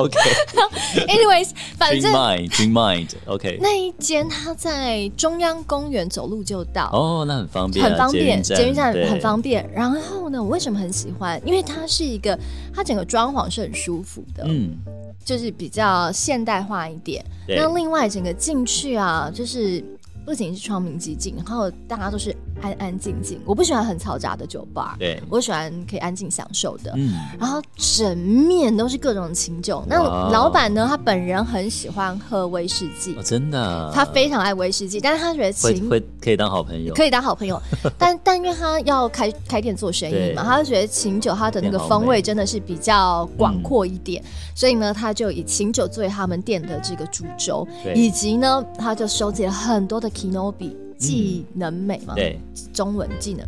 [0.02, 3.58] OK，Anyways，反正 Gin Mind，Gin Mind，OK。
[3.62, 9.70] 那一间它在中央公园走路就到，哦，那很方便，很方便，捷运站很方便。
[9.74, 11.42] 然后呢，我为什么很喜欢？
[11.46, 12.38] 因为它是一个，
[12.74, 14.78] 它整个装潢是很舒服的，嗯。
[15.24, 19.82] 就是比较现代化一点，那另外整个进去啊，就是
[20.26, 22.36] 不仅是窗明几净，然后大家都是。
[22.62, 26.94] 安安静静，我不喜欢很嘈杂的酒吧，对，我喜欢可以安静享受的。
[26.96, 29.84] 嗯，然后整面都是各种琴酒。
[29.88, 29.98] 那
[30.30, 37.60] 老板呢，他本人很喜欢喝威士忌，真的，他非常爱威士忌，但是他觉得琴会可以当好朋友，可以当好朋友。
[37.98, 50.76] 但但因为他要开开店做生意嘛，他就觉得琴酒它的那个风味真的是比较广阔一点，所以呢，他就以琴酒作为他们店的这个主轴，以及呢，他就收集了很多的 Kinobi。
[51.02, 52.14] 技能美嘛？
[52.14, 52.40] 对，
[52.72, 53.44] 中文技能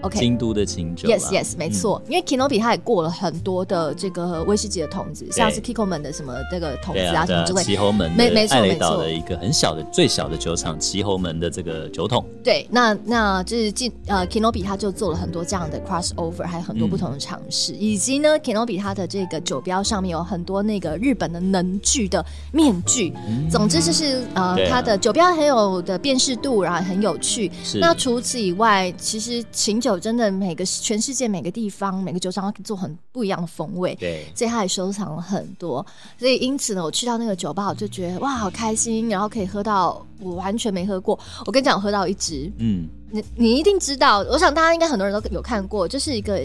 [0.00, 8.98] Kinobi，OK，京都的琴酒，Yes Yes，没错，因为 Kinobi 它也过了很多的这个威士忌的桶子，像是 Kikkoman 的什么这个桶子啊什么之类，旗侯门，没没错没错。
[8.98, 12.24] 的一个很小的最小的酒厂，旗侯门的这个酒桶。
[12.44, 23.12] 对，那那就是进呃 Kinobi 它就做了很多这样的 crossover，还有很多不同的尝试，以及呢 Kinobi 它的这个酒标上面有很多那个日本的能剧的面具，
[23.50, 26.60] 总之就是呃它的酒标很有的辨识度。
[26.60, 27.50] 然后很有趣。
[27.80, 33.94] 那除此以外，其实琴酒真的每个全世界每个地方每个酒厂做很不一样的风味。
[33.96, 35.84] 对，所以他也收藏了很多。
[36.18, 41.18] 所以因此呢，我去到那个酒吧，我就觉得哇，好开心，然后可以喝到我完全没喝过。
[41.46, 44.18] 我跟你讲，我喝到一支，嗯，你你一定知道。
[44.30, 46.40] 我想大家应该很多人都有看过，就是一个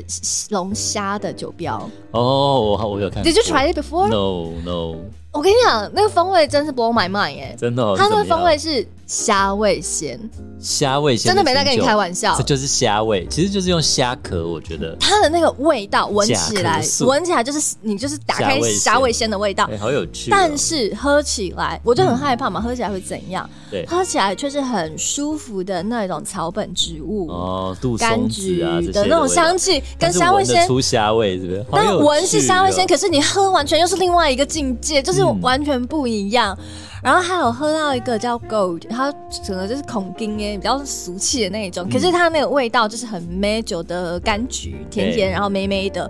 [0.50, 1.78] 龙虾的酒标。
[2.12, 3.24] 哦，我我有看。
[3.24, 4.08] Did you try it before?
[4.08, 4.98] No, no.
[5.32, 10.20] 我跟你讲，那个风味真是 blow my mind 哎，真的，它那个风味是虾味鲜，
[10.60, 14.96] 虾味鲜，真的没在跟你开玩笑，这就是虾味，其实就是用虾壳，我觉得。
[15.00, 19.30] 它的那个味道闻起来，闻起来就是你就是打开虾味鲜。
[19.30, 20.30] 的味道，好有趣。
[20.30, 23.50] 但是喝起来，我就很害怕嘛，喝起来会怎样？
[23.72, 27.28] 对，喝起来却是很舒服的那种草本植物。
[27.28, 31.66] 哦，杜松子啊的那种香气，跟虾味鲜出虾味是不是？
[31.72, 35.24] 但闻是虾味鲜，可是你喝完全又是另外一个境界，就是。
[35.42, 36.58] 完全不一样，
[37.06, 39.14] 然后还有喝到一个叫 Gold，它
[39.46, 46.10] 整个就是孔丁耶，比较俗气的那一种，可是它那个味道就是很梅酒的柑橘，甜甜，然后梅梅的，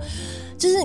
[0.57, 0.77] 就是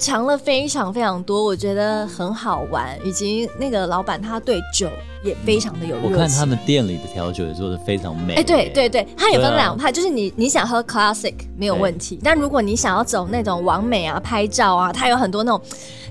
[0.00, 4.88] 尝了非常非常多，我觉得很好玩，以及那个老板他对酒
[5.22, 6.10] 也非常的有热情。
[6.10, 8.34] 我看他们店里的调酒也做的非常美。
[8.34, 15.62] 哎，对对对，它也分两派，就是你你想喝 Classic 没有问题，但如果你想要走那种完美啊、拍照啊，它有很多那种。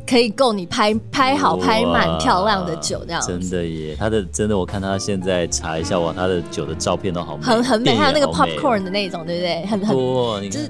[0.08, 3.96] 可以够你拍拍好拍满漂亮的酒这样，真的耶！
[3.98, 9.66] 他的真的，我看他现在查一下哇，他的酒的照片都好美，很很美，还有那个 popcorn 的那种，对不对？
[9.66, 10.70] 很很多，就是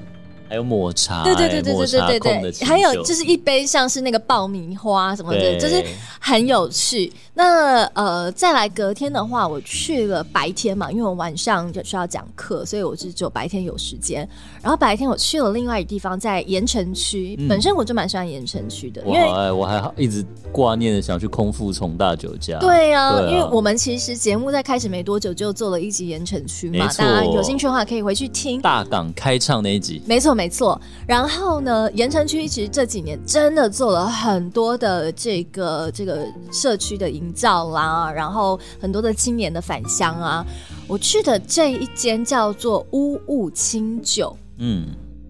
[0.52, 5.82] 还有抹茶，对对对对对对对对，还有就是一杯像是那个爆米花什么的，就是
[6.20, 7.10] 很有趣。
[7.32, 14.28] 那呃，再来隔天的话，我去了白天嘛，因为我晚上就需要讲课，所以我是只有白天有时间。
[14.60, 17.34] 然后白天我去了另外一个地方，在盐城区。
[17.38, 22.58] 嗯、本身我就蛮喜欢盐城区的，因为我，我还一直挂念的想去空腹重大酒家。
[22.58, 30.02] 对呀、啊，啊、因为我们其实节目在开始没多久就做了一集盐城区嘛，大家有兴趣的话可以回去听大港开唱那一集。
[30.04, 30.80] 没错没错。
[31.06, 37.12] 然后呢，盐城区其实这几年真的做了很多的这个这个社区的。
[37.12, 40.42] 营造啦，然后很多的青年的返乡啊，
[40.88, 44.86] 我去的这一间叫做乌雾清酒，嗯，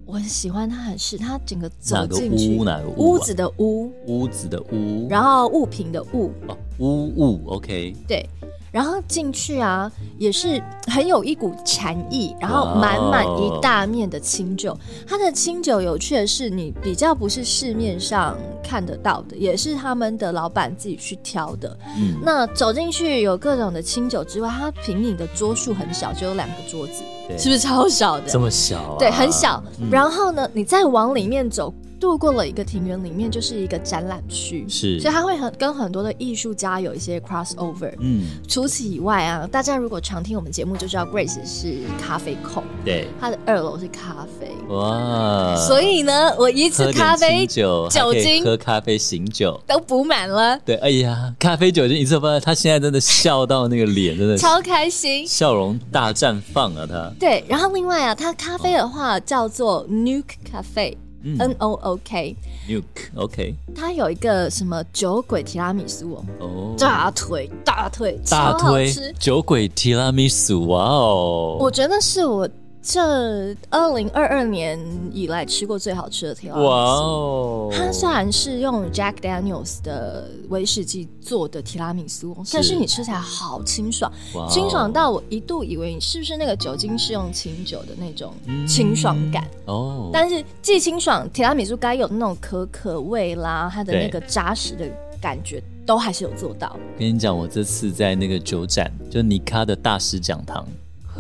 [0.07, 3.15] 我很喜欢它，很是它整个走进去，哪个屋？
[3.15, 8.25] 屋子的屋，屋子的屋，然后物品的物，哦，屋物，OK，对。
[8.73, 14.77] 然后进去啊，也是很有一股禅意，然后满满一大面的清酒。
[15.07, 21.79] 它的清酒有趣的是，你比较不是市面上看得到的，也是他们的老板自己去挑的。
[21.99, 27.03] 嗯，那走进去有各种的清酒之外，它平饮的桌数很小，只有两个桌子，
[27.39, 28.29] 是不是超小的？
[28.29, 28.97] 这么小啊？
[28.99, 29.63] 对，很小。
[29.81, 31.73] 嗯、然后呢，你再往里面走。
[32.03, 37.95] 度过了一个庭园，里面就是一个展览区，是，所以他会很跟很多的艺术家有一些 crossover。
[38.01, 50.59] 嗯，除此以外啊，大家如果常听我们节目就知道，Grace 是咖啡控，对，他的二楼是咖啡，哇，所以呢，我一次咖啡酒酒精喝咖啡醒酒都补满了。
[50.65, 57.13] 对，哎呀，咖啡酒精一次发现他现在真的笑到那个脸真的超开心，笑容大绽放啊他。
[57.23, 60.97] 对，然后另外啊，它咖啡的话叫做 Nuke Cafe。
[61.25, 62.83] N O O K，Nuke
[63.15, 72.49] OK，它有一个什么酒鬼提拉米苏哦，哦，大腿大腿大腿酒鬼提拉米苏，哇哦，我觉得是我。
[72.83, 74.77] 这二零二二年
[75.13, 76.69] 以来吃过最好吃的提拉米苏。
[76.69, 77.71] 哇哦！
[77.73, 84.13] 它虽然是用 Jack Daniels 的威士忌做的提拉米苏，是，但是你吃起来好清爽，
[84.51, 88.35] 清爽到我一度以为你是不是那个酒精是用清酒的那种
[88.67, 90.11] 清爽感，嗯、哦。
[90.13, 94.85] 但是既清爽，提拉米苏该有那种可可味啦，它的那个扎实的
[95.21, 96.77] 感觉都还是有做到。
[96.99, 100.67] 跟你讲，我这次在那个酒展，就尼卡的大师讲堂。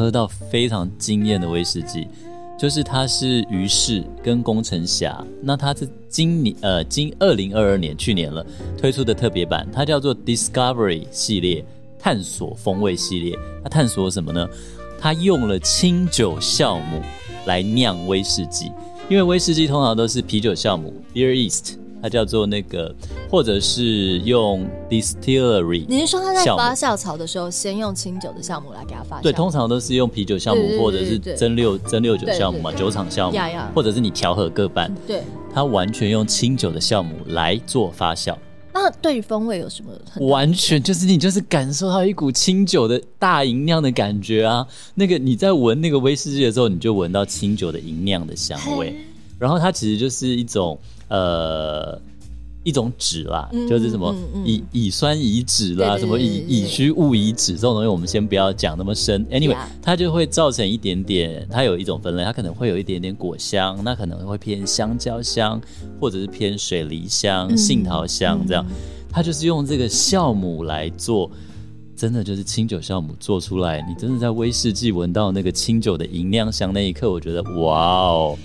[0.02, 2.08] 喝到非常惊艳的威士忌，
[2.58, 8.44] 就是它是鱼氏跟工程侠，那它是今年呃今二零二二年去年了
[8.76, 11.64] 推出的特别版，它叫做 Discovery 系列
[12.00, 13.38] 探索风味系列。
[13.62, 14.48] 它探索什么呢？
[14.98, 17.00] 它用了清酒酵母
[17.46, 18.72] 来酿威士忌，
[19.08, 21.76] 因为威士忌通常都是啤酒酵母 Beer Yeast。
[22.02, 22.92] 它叫做那个，
[23.30, 25.86] 或者是用 distillery。
[25.88, 29.22] 你是说他在发酵槽的时候，先用清酒的酵母来给它发酵？
[29.22, 33.38] 对，通常都是用啤酒酵母，或者是蒸馏蒸馏酒酵母嘛，酒厂酵母，
[33.72, 34.92] 或者是你调和各半。
[35.06, 35.22] 对，
[35.54, 38.36] 它完全用清酒的酵母来做发酵。
[38.74, 39.92] 那对于风味有什么？
[40.26, 44.66] 完全就是你就是感受到一股清酒的大吟酿的感觉啊！
[44.94, 48.96] 那个你在闻那个威士忌的时候，你就闻到清酒的吟酿的香味，
[49.42, 50.78] 然后它其实就是一种。
[51.14, 52.00] 呃，
[52.64, 54.14] 一种酯啦，嗯、就是什么
[54.46, 59.26] 乙乙酸乙酯啦，什么乙乙醯戊乙酯这种东西，我们先不要讲那么深。
[59.26, 65.60] Anyway，它就会造成一点点，它有一种分类，它可能会有一点点果香，那可能会偏香蕉香，
[66.00, 68.64] 或者是偏水梨香、嗯、杏桃香这样。
[69.10, 71.30] 它就是用这个酵母来做，
[71.94, 77.76] 真的就是清酒酵母做出来，你真的在威士忌闻到那个清酒的银酿香那一刻，我觉得哇
[78.06, 78.38] 哦。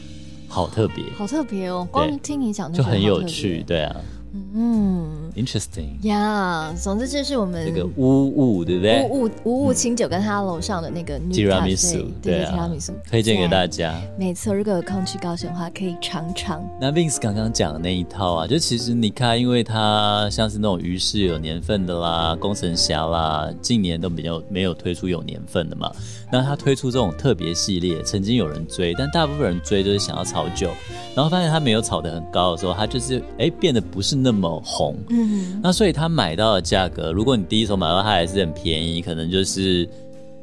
[0.48, 1.88] 好特别，好特别哦！
[1.92, 3.96] 光听你讲就很有趣，对啊。
[4.34, 6.74] 嗯，interesting 呀。
[6.80, 9.08] 总之，这是我们那个乌雾，对不对？
[9.10, 13.96] 乌雾乌雾清酒跟他楼上的那个提拉米苏，对啊，提拉米苏推荐给大家。
[14.18, 16.68] 没错，如果有空去高雄的话，可以尝尝。
[16.80, 25.92] 那 Vince 刚刚讲的那一套啊，就其实你看，因为它像是那种鱼是有年份的啦，工程侠啦，近年都比较没有推出有年份的嘛。
[26.30, 30.70] 那他推出这种特别系列，曾经有人追，但大部分人追就是想要炒酒，
[31.16, 34.96] 然后发现他没有炒得很高的时候，他就是哎变得不是那么红。
[35.10, 39.88] 嗯，那所以他买到的价格，如果你第一手买到，它还是很便宜，可能就是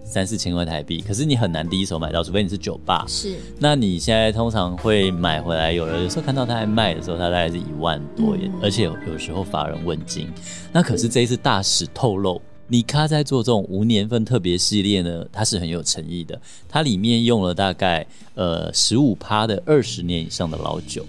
[0.05, 1.01] 三四千块台币。
[1.01, 3.05] 可是你很难第一手买到，除非你是酒吧。
[3.09, 10.29] 是，那你现在通常会买回来，有人有时候看到他还卖的时候，他大概是一万多，嗯、而且有有时候法人问津。
[10.73, 12.41] 那可是这一次大使透露。
[12.67, 16.41] 尼卡在做这种无年份特别系列呢，它是很有诚意的。
[16.67, 21.05] 它里面用了大概呃十五趴的二十年以上的老酒。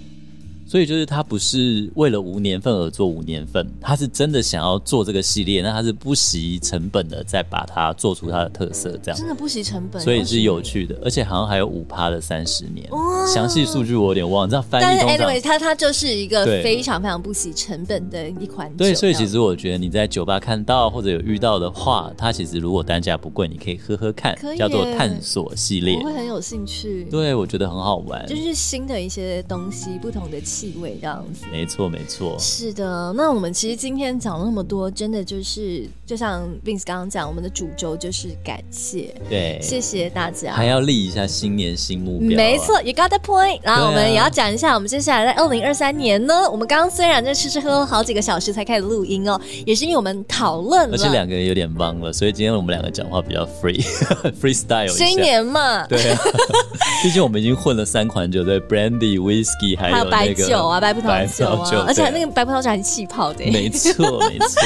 [0.76, 12.90] 所以就是他不是为了无年份而做无年份，他是真的想要做这个系列，那他是不惜成本的再把它做出它的特色，这样真的不惜成本，所以是有趣的，而且好像还有五趴的三十年，
[13.26, 14.84] 详细数据我有点忘了，这样翻译。
[14.84, 18.80] 但是 anyway，它它就是一个非常非常不惜成本的一款酒。
[18.80, 27.08] 对，所以其实我觉得你在酒吧看到或者有遇到的话，它其实如果单价不贵，你可以喝喝看，叫做探索系列，我会很有兴趣。
[27.10, 31.46] 对，我觉得很好玩，就是新的一些东西，不同的气味这样子。
[31.52, 32.36] 没错，没错。
[32.40, 39.14] 是的，那我们其实今天讲了那么多，真的就是就像 Vince 刚刚讲，我们的主轴就是感谢。
[39.30, 40.54] 对，谢谢大家。
[40.54, 42.38] 还要立一下新年新目标。
[42.38, 43.60] 没错，You got the point。
[43.64, 54.88] 然后我们也要讲一下，我们接下来在二零二三年呢，我们刚刚虽然在吃吃喝喝好几个小时才开始录音哦，也是因为我们讨论了，而且两个人有点忙了，所以今天我们两个讲话比较 free，freestyle。
[54.96, 56.20] 新年嘛，对啊。
[57.04, 61.38] 毕竟我们已经混了三款酒，对，Brandy、Whisky，还有那个白酒啊，白葡萄。
[61.38, 63.46] 酒啊，而且那个白葡萄酒还是气泡的。
[63.52, 64.62] 没错，没错。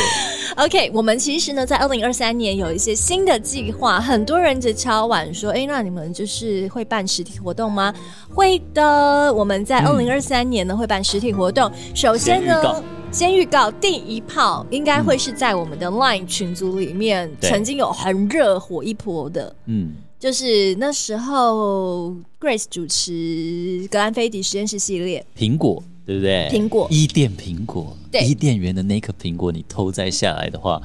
[0.64, 7.94] OK，我们其实呢，在二零二三年有一些新的计划，很多人就敲碗说：“哎，那你们就是会办实体活动吗？”
[8.34, 11.72] 会的，我们在二零二三年呢、嗯、会办实体活动。
[11.94, 25.82] 首先呢，先预告第一炮应该会是在我们的 Line 群组里面，嗯、曾经有很热火一波的，嗯，就是那时候 Grace 主持格兰菲迪实验室系列，苹果。
[26.06, 26.50] 对不对？
[26.52, 30.82] 苹果，伊甸苹果，伊甸园的那颗苹果，你偷摘下来的话，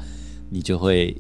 [0.51, 1.17] 你就会。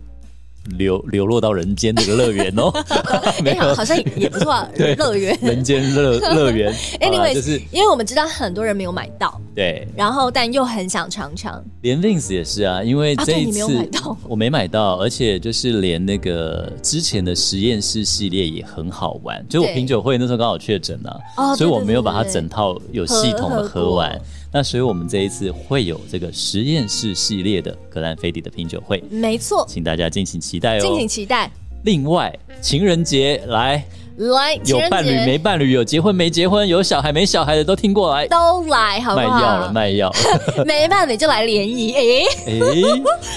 [0.79, 2.73] 流流落到人间这个乐园哦，
[3.45, 4.69] 没有，好像也不错 啊。
[4.99, 6.73] 乐园，人间乐乐园。
[7.01, 11.63] Anyway，就是因为我们知道很多人没有买到，对，然后但又很想尝尝。
[11.83, 13.89] 连 Vince 也是啊，因为这一次
[14.27, 19.45] 我没买到，而且就是连那个之前的实验室系列也很好玩。
[19.49, 21.21] 就我品酒会那时候刚好确诊了，
[21.57, 24.19] 所以我没有把它整套有系统的喝完。
[24.55, 31.51] 那所以，我们这一次会有这个实验室系列的格兰菲迪的品酒会，没错，请大家敬请期待哦，敬请期待。
[31.83, 32.33] 另外，
[32.63, 33.85] 情人节来。
[34.17, 39.27] 来，有伴侣没伴侣，有结婚没结婚，有小孩没小孩的都听过来，都来好不好？
[39.29, 40.13] 卖药了，卖药，
[40.65, 42.01] 没伴侣就来联谊， 哎
[42.47, 42.53] 哎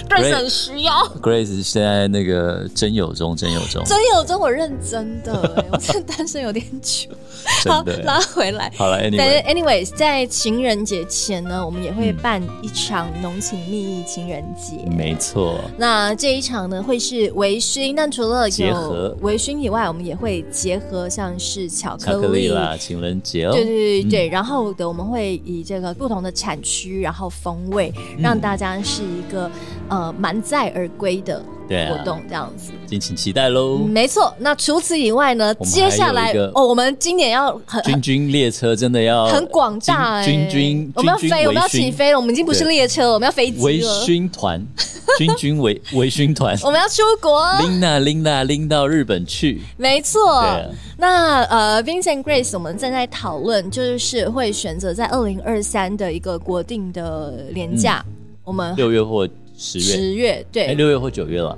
[0.08, 0.94] ，Grace 很需要。
[1.20, 7.10] Grace 现在那个真有中，真有中，真有中，我认真的，我真的 单身有点久。
[7.68, 15.56] 好，拉回来，好了，Anyway，Anyways，在情人节前呢，我们也会办一场浓情蜜意情人节，没错。
[15.78, 20.46] 那这一场呢，会是微醺，但除了有微醺以外，我们也会。
[20.52, 29.48] 结合像是巧克力，啦，情人节哦，对对对对，嗯、然后的我们会以这个不同的产区，然后风味，让大家是一个、
[29.90, 31.40] 嗯、呃满载而归的
[31.70, 33.78] 活动，这样子，敬请期待喽。
[33.78, 44.66] 没错，那除此以外呢，接下来哦，我们今年要很军军 列车真的要很广大哎，军军我们要飞，我们要起飞了，我们已经不是列车了，我们要飞机了，微醺团，
[45.20, 50.42] 军军微微醺团，我们要出国，拎娜拎娜拎到日本去，没错。
[50.98, 59.28] 那呃，Vincent Grace，我们正在讨论，就是会选择在二零二三的一个国定的年假，嗯、我们六月或
[59.58, 61.58] 十月，十月对，六月或九月了。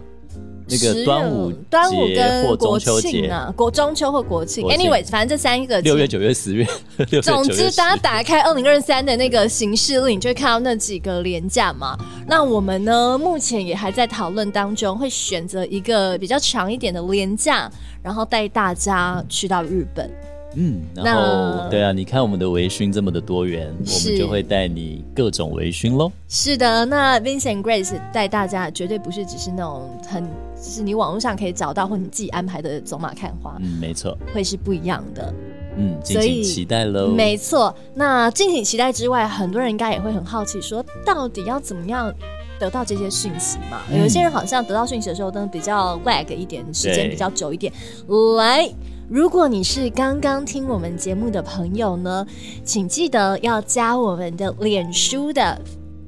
[0.70, 6.66] 那个端午、端午跟国庆啊，国中秋或国庆，anyways，反正这三个六月、九月、十月。
[7.24, 11.98] 总之，大家打开二零二三的那个行事历，你就会看到那几个廉价嘛。
[12.28, 17.72] 那我们呢，目前也还在讨论当中，会选择一个比较长一点的廉价，
[18.04, 20.10] 然后带大家去到日本。
[20.56, 26.12] 嗯，然后那对啊，你看我们的微醺这么的多元，我们就会带你各种微醺喽。
[26.28, 30.24] 是的，那 Vincent Grace 带大家绝对不是只是那种很，
[30.56, 33.58] 就是你网络上可以找到或你自己安排的走马看花。
[33.60, 35.32] 嗯，没错，会是不一样的。
[35.78, 37.10] 嗯，敬请期待喽。
[37.10, 42.12] 没错，那敬请期待之外，很多人应该也会很好奇，说到底要怎么样
[42.60, 43.82] 得到这些讯息嘛？
[43.91, 47.72] 嗯、有些人好像得到讯息的时候都比较 lag 一点，时间比较久一点。
[48.08, 48.68] 对来。
[49.10, 52.24] 如果你是刚刚听我们节目的朋友呢，
[52.64, 55.60] 请记得要加我们的脸书的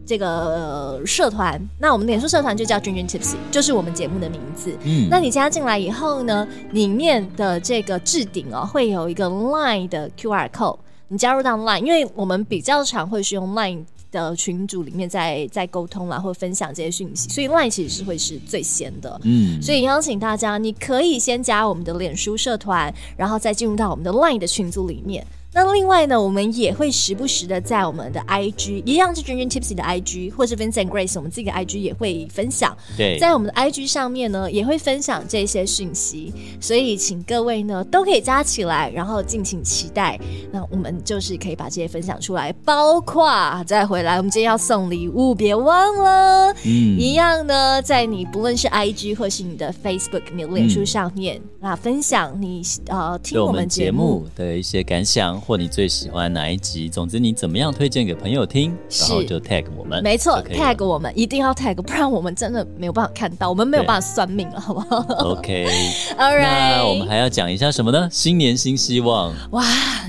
[0.05, 1.59] 这个、呃、社团。
[1.79, 4.77] 那我们脸书社团就叫君君 Tipsy，就是我们节目的名字。
[4.83, 10.77] 嗯，那你加进来以后呢，里面的这个置顶哦，会有一个 Line 的 QR code。
[11.07, 13.83] 你加入到 Line，因为我们比较常会使用 Line。
[14.11, 19.19] 的群组里面在在沟通啦，或分享这些讯息，所以 Line 其实是会是最先的。
[19.23, 25.25] 嗯，所以邀请大家，你可以先加我们的脸书社团，然后再进入到我们的 Line 的群组里面。
[25.53, 32.73] 那另外呢，我们也会时不时的在我们的 IG，一样是君君 Tipsy 的 IG，或是 Vincent Grace 我们自己的 IG 也会分享。
[32.95, 40.17] 对，在我们的 IG 上面呢，也会分享这些讯息，所以请各位呢都可以加起来，然后敬请期待。
[40.53, 43.29] 那我们就是可以把这些分享出来，包括
[43.65, 55.40] 再回来，我们今天要送礼物，别忘了，嗯，一样呢，在你不论是 IG 或是你的 Facebook、你的脸书上面，嗯、那分享你呃听我们节目的一些感想。
[55.45, 56.87] 或你最喜欢哪一集？
[56.87, 64.97] 总之你怎么样推荐给朋友听，然后就 tag 我们，没错，tag 我们一定要 tag，不然我们真的没有办法看到，我们没有办法算命了，好不好
[65.31, 68.07] ？OK，All right，那我们还要讲一下什么呢？
[68.11, 69.63] 新年新希望，哇！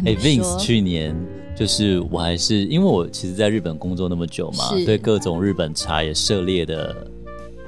[0.04, 1.16] 哎，Vince 去年
[1.56, 6.94] 就是我还是因为我其实在日本工作那么久嘛，对各种日本茶也涉猎的。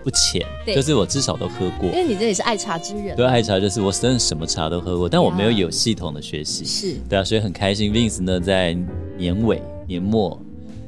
[0.04, 1.88] 不浅，对就是我至少都喝过。
[1.88, 6.62] 因为你这里是爱茶之人，对，爱茶就是我真的什么茶都喝过，但我没有有系统的学习。
[6.64, 7.90] 是，对啊，所以很开心。
[7.90, 8.76] Vince 呢，在
[9.16, 10.38] 年尾年末，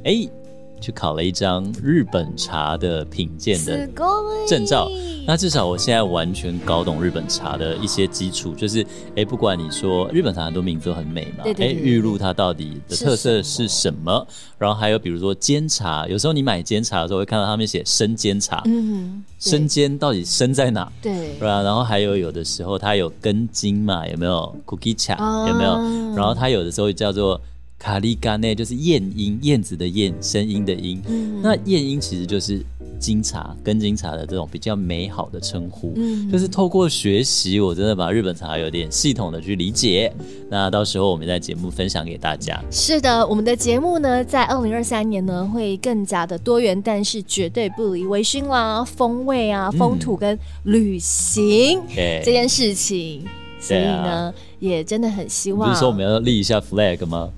[0.04, 0.28] 哎，
[0.86, 3.88] 去考了一张日本茶的品鉴的
[4.46, 4.88] 证照。
[5.26, 14.24] 那至少我现在完全搞懂日本茶的一些基础，就是哎，不管你说日本茶很多名字都很美嘛，哎，玉露它到底的特色是什么？
[14.56, 20.88] 然后还有比如说煎茶，有时候你买煎茶的时候会看到他们写生煎茶，嗯，生煎到底生在哪？
[21.02, 21.60] 对，是吧？
[21.62, 25.16] 然后还有有的时候它有根茎嘛，有没有？Cookie 茶
[25.48, 25.72] 有没有？
[26.14, 27.40] 然后它有的时候叫做。
[27.86, 31.00] 卡利干内就是燕音，燕子的燕，声音的音。
[31.06, 32.60] 嗯、那燕音其实就是
[32.98, 35.92] 金茶、跟金茶的这种比较美好的称呼。
[35.94, 40.12] 嗯，就是透过学习，我真的把日本茶有点系统的去理解。
[40.50, 42.60] 那到时候我们在节目分享给大家。
[42.72, 53.24] 是的，我们的节目呢，在二零二三年呢会更加的多元，但是绝对不离微醺啦、风味啊、风土跟旅行、嗯、这件事情。
[53.60, 55.68] 所以呢，啊、也真的很希望。
[55.68, 57.30] 不是说我们要立一下 flag 吗？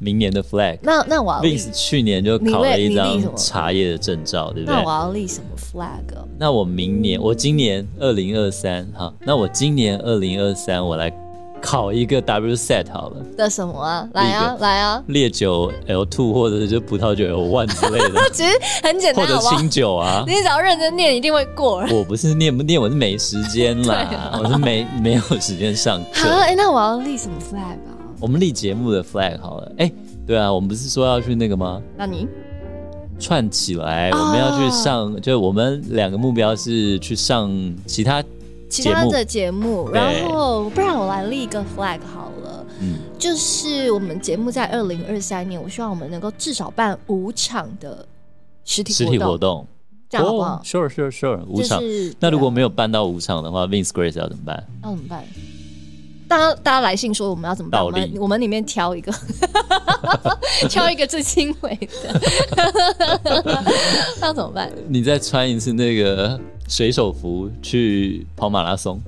[0.00, 4.74] 明年的 flag，那那我要 Vince 去年就考了一张茶叶的证照，对不对？
[4.74, 6.16] 那我要立什么 flag？
[6.38, 11.12] 那我明年，我今年二零二三哈，那我今年二零二三，我来
[11.60, 13.16] 考一个 WSET 好了。
[13.36, 14.08] 的什么啊？
[14.14, 15.04] 来啊来啊！
[15.08, 18.50] 烈酒 L two 或者是就葡萄酒 L one 之类的， 其实
[18.82, 20.24] 很简单，或者清酒啊。
[20.26, 21.84] 你只要认真念，一定会过。
[21.92, 26.26] 我不是念不念，我是没时间啦， 我是没没有时间上课。
[26.56, 27.89] 那我要立什么 flag 啊？
[28.20, 29.94] 我们立节目的 flag 好了，哎、欸，
[30.26, 31.80] 对啊，我们不是说要去那个吗？
[31.96, 32.28] 那你
[33.18, 37.50] 串起来，我们要去上，哦、就我们两个目标是去上
[37.86, 38.22] 其他
[38.68, 48.06] 其他的节目，然后不然我来立一个 flag 好了，嗯，就是我们节目在二零二三年，我希望我们能够至少办五场的
[48.64, 49.66] 实体实体活动，
[50.08, 51.80] 这样好不好、oh,？Sure, sure, sure，五场。
[51.80, 54.66] 就是、那如果没有办到五场的话，Vince Grace 要怎么办？
[54.82, 55.24] 要怎么办？
[56.30, 57.84] 大家大家来信说我们要怎么办？
[57.84, 59.12] 我们我们里面挑一个，
[60.70, 62.20] 挑一个最轻微的，
[64.22, 64.70] 那怎么办？
[64.88, 69.00] 你再穿一次那个水手服去跑马拉松，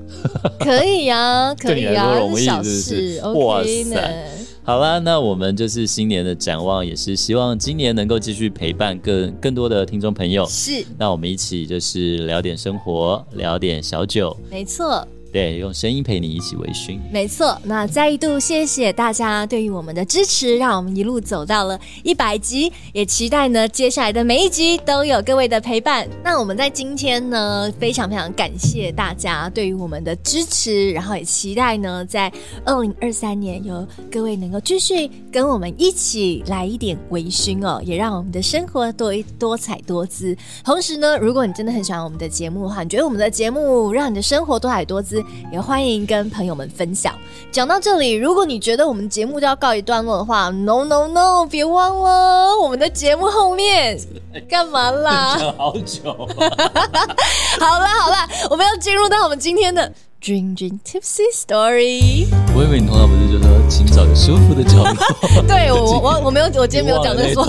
[0.59, 3.21] 可以 呀，可以呀，容易是不是？
[3.39, 4.29] 哇塞！
[4.65, 10.45] 好啦，那我们就是新年的展望，也是希望今年能够继续陪伴更更多的听众朋友。
[10.47, 15.07] 是，那我们一起就是聊点生活，聊点小酒，没错。
[15.33, 16.99] 对，用声音陪你一起微醺。
[17.11, 26.07] 没错，那再一度谢谢大家对于我们的支持，让我们一路走到了一百集，也期待呢接下来的每一集都有各位的陪伴。
[26.23, 32.31] 那我们在今天呢，非常非常感谢大家对于我们的支持，然后也期待呢在
[32.67, 40.37] 二零二三年有各位能够继续跟我们一起来一点微醺哦，也让我们的生活多一多彩多姿。
[40.63, 45.22] 同时呢，如果你真的很喜欢我们的节目的话，你觉得我们的节目让你的生活多彩多姿，
[45.53, 47.15] 也欢迎跟朋友们分享。
[47.51, 53.99] 讲到这里，如果你觉得我们节目都要告一段落的话，no no no，别忘了我们的节目后面
[54.49, 55.37] 干嘛啦？
[55.39, 56.03] 讲好久。
[57.61, 58.17] 好了好了，
[58.51, 59.93] 我们要进入到我们今天的
[60.23, 62.27] Dream Dream Tipsy Story。
[62.57, 65.43] 我以为你通常不是就说请找个舒服的角落？
[65.47, 67.47] 对我我我没有，我今天没有讲这说，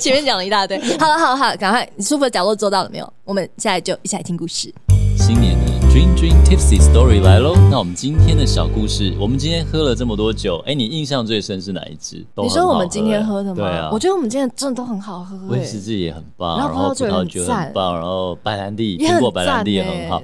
[0.00, 0.78] 前面讲了一大堆。
[0.98, 3.12] 好了好了好了，赶快舒服的角落做到了没有？
[3.24, 4.72] 我们现在就一起来听故事。
[5.18, 5.71] 新年的。
[5.92, 7.54] Dream Dream Tipsy Story 来喽！
[7.70, 12.24] 那我们今天的小故事，我们今天喝了这么多酒，哎，你印象最深是哪一支？
[12.36, 13.56] 你说我们今天喝的吗？
[13.56, 15.36] 对啊，我觉得我们今天真的都很好喝。
[15.48, 20.22] 威士忌也很棒，然后葡萄酒很棒，然后白兰地、苹果白兰地也很好。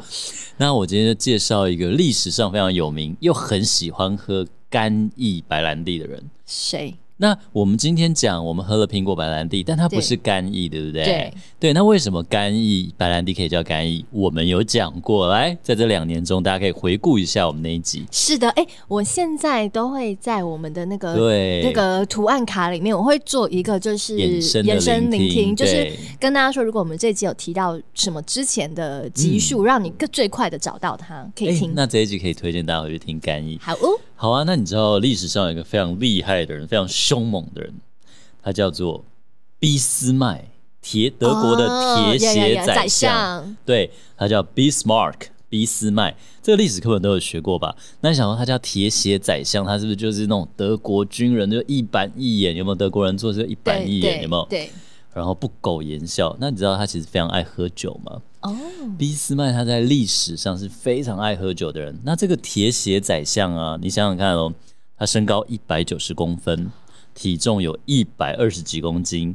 [0.57, 6.25] 那我今天就介绍一个历史上非常有名又很喜欢喝干邑白兰地的人。
[6.47, 6.97] 谁？
[7.21, 11.05] 那我们今天讲，我们喝了苹果白兰地，但它不是干邑，对，不对？
[11.05, 11.73] 对对。
[11.73, 14.07] 那为什么干邑白兰地可以叫干邑？
[14.12, 18.07] 我们有讲过，来，在这两年中，大家可以回顾一下我们那一集。
[18.12, 24.16] 是的，哎，我现在都会在我们的那个对那个图案卡里面，我会做一个就是
[24.62, 31.73] 延伸聆听，就是跟大家说，如果我们这集有提到什么之前的集数，嗯、让你更最快的找到它，可以听。
[31.75, 33.59] 那这一集可以推荐大家回去听干邑。
[33.61, 33.99] 好哦。
[34.21, 37.73] 好啊，那你知道历史上有一个非常厉害的人，非常凶猛的人，
[38.43, 39.05] 他叫做
[39.61, 40.49] 俾斯麦，
[40.83, 43.37] 铁德国的铁血宰相。
[43.39, 46.16] Oh, yeah, yeah, yeah, 对，他叫 Bismarck，俾斯麦。
[46.43, 47.77] 这个历史课本都有学过吧？
[48.01, 52.57] 那你想说他叫铁血宰相，他是不是就是那种德国军人，就一板一眼？
[52.57, 54.21] 有没有德国人做这一板一眼？
[54.25, 54.45] 有没有？
[54.51, 54.69] 对。
[55.14, 56.37] 然后不苟言笑。
[56.41, 58.21] 那你知道他其实非常爱喝酒吗？
[58.41, 58.57] 哦，
[58.97, 61.99] 俾斯麦他在历史上是非常爱喝酒的人。
[62.05, 64.53] 那这个铁血宰相啊，你想想看哦，
[64.97, 66.70] 他身高一百九十公分，
[67.14, 69.34] 体重有一百二十几公斤，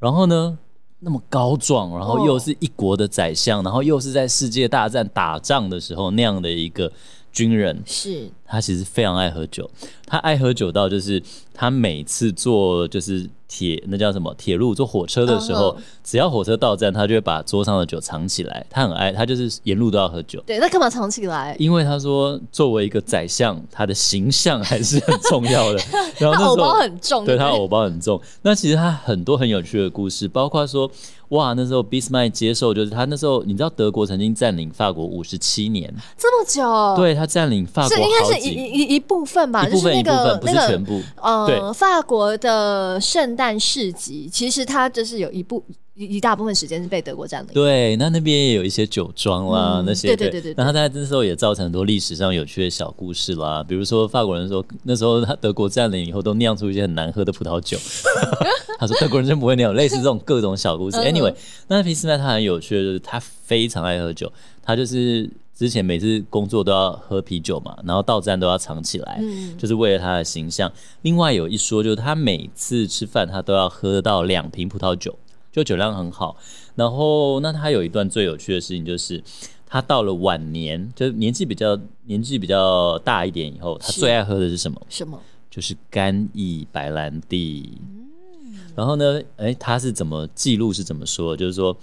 [0.00, 0.58] 然后呢，
[0.98, 6.90] 那么高壮，然后又是一国的宰相，然后又是在世界大战打仗的时候那样的一个
[7.34, 9.70] 军人，是他其实非常爱喝酒。
[10.06, 11.22] 他爱喝酒到就是
[11.52, 13.28] 他每次坐就是。
[13.46, 15.76] 铁那叫什么铁路坐火车的时候，uh.
[16.02, 18.66] 只要火车到站，他就会把桌上的酒藏起来。
[18.68, 20.42] 他很爱，他就是沿路都要喝酒。
[20.44, 21.54] 对，那干嘛藏起来？
[21.56, 25.78] 因为他说，作为一个宰相，他的形象还是很重要的。
[26.18, 28.20] 然后那时候他偶包很重，对，他偶包很重。
[28.42, 30.90] 那其实他很多很有趣的故事，包括说。
[31.34, 36.96] 哇，那时候俾斯麦接受，就是他那时候，你知道德国曾经占领法国五十七年，这么久？
[36.96, 41.00] 对，他占领法国，应该是一一一部分吧，一部分一部分，不是全部。
[41.20, 45.64] 呃，法国的圣诞市集，其实它就是有一部。
[45.96, 47.54] 一一大部分时间是被德国占领。
[47.54, 50.54] 对，那那边也有一些酒庄啦，嗯、那些对对对对。
[50.56, 57.78] 然后在那时候也造成很多历史上有趣的小故事啦，比如说法国人说那时候他德国占领以后都酿出一些很难喝的葡萄酒，
[58.78, 60.96] 他说德国人真不会酿，类似这种各种小故事。
[60.96, 61.34] Anyway，
[61.68, 64.32] 那皮斯麦他很有趣的就是他非常爱喝酒，
[64.64, 70.72] 他就是之前每次工作都要喝啤酒嘛，然后到站都要藏起来，嗯、就是为了他的形象。
[71.02, 75.16] 另外有一说就是他每次吃饭他都要喝到两瓶葡萄酒。
[75.54, 76.36] 就酒量很好，
[76.74, 79.22] 然后那他有一段最有趣的事情，就是
[79.64, 84.82] 他到了晚年，就是年纪比较年纪比较大一点以后，他最爱喝的是什么？
[84.88, 85.20] 什么？
[85.48, 87.78] 就是干邑白兰地。
[87.80, 90.72] 嗯、然后呢，哎，他是怎么记录？
[90.72, 91.36] 是怎么说？
[91.36, 91.76] 就是说，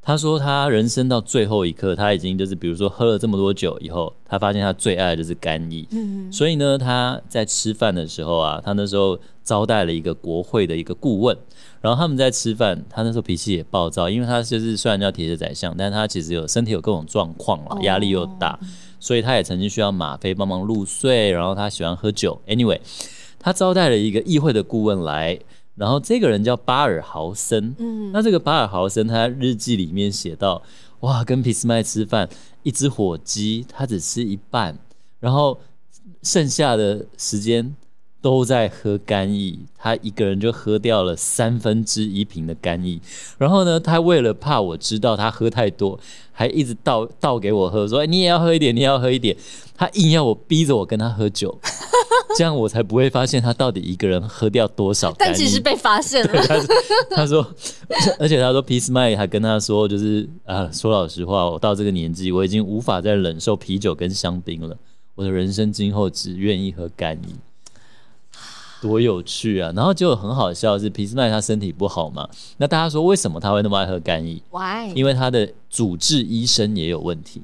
[0.00, 5.88] 他说他人生到最后一刻，他已经就是比如说喝了这么多酒以后，他发现他最爱的就是干邑。
[5.90, 11.36] 嗯，所以呢，他在吃饭的时候啊，他那时候招待了一个国会的一个顾问。
[11.80, 18.56] 然后他们在吃饭，他那时候脾气也暴躁，因为他就是虽然叫铁血宰相，但是他其实有身体有各种状况了，压力又大，
[19.00, 21.32] 所以他也曾经需要吗啡帮忙入睡。
[21.32, 22.78] 然后他喜欢喝酒，anyway，
[23.40, 25.36] 他招待了一个议会的顾问来，
[25.74, 27.74] 然后这个人叫巴尔豪森。
[27.80, 30.62] 嗯，那这个巴尔豪森他日记里面写到，
[31.00, 32.28] 哇，跟俾斯麦吃饭，
[32.62, 34.78] 一只火鸡他只吃一半，
[35.18, 35.58] 然后
[36.22, 37.74] 剩下的时间。
[38.22, 43.00] 都在喝干邑，他一个人就喝掉了三分之一瓶的干邑。
[43.36, 45.98] 然后呢，他为了怕我知道他喝太多，
[46.30, 49.36] 还一直倒倒给我喝，说：“欸，你也要喝一点，你也要喝一点。”
[49.76, 51.58] 他硬要我逼着我跟他喝酒，
[52.38, 55.12] 这样我才不会发现他到底一个人喝掉多少。
[55.18, 56.46] 但其实被发现了。
[56.46, 56.56] 他，
[57.16, 57.44] 他说，
[58.20, 64.76] 而且他说，俾斯麦还跟他说，就是啊，说老实话，我到这个年纪，我已经无法再忍受啤酒跟香槟了。
[65.16, 67.34] 我的人生今后只愿意喝干邑。
[68.82, 69.72] 多有趣啊！
[69.76, 74.92] 然后就很好笑的是，皮斯麦他身体不好嘛，那大家说为什么他会那么爱喝干邑？Why？
[74.96, 77.42] 因为他的主治医生也有问题。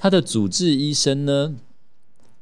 [0.00, 1.54] 他的主治医生呢，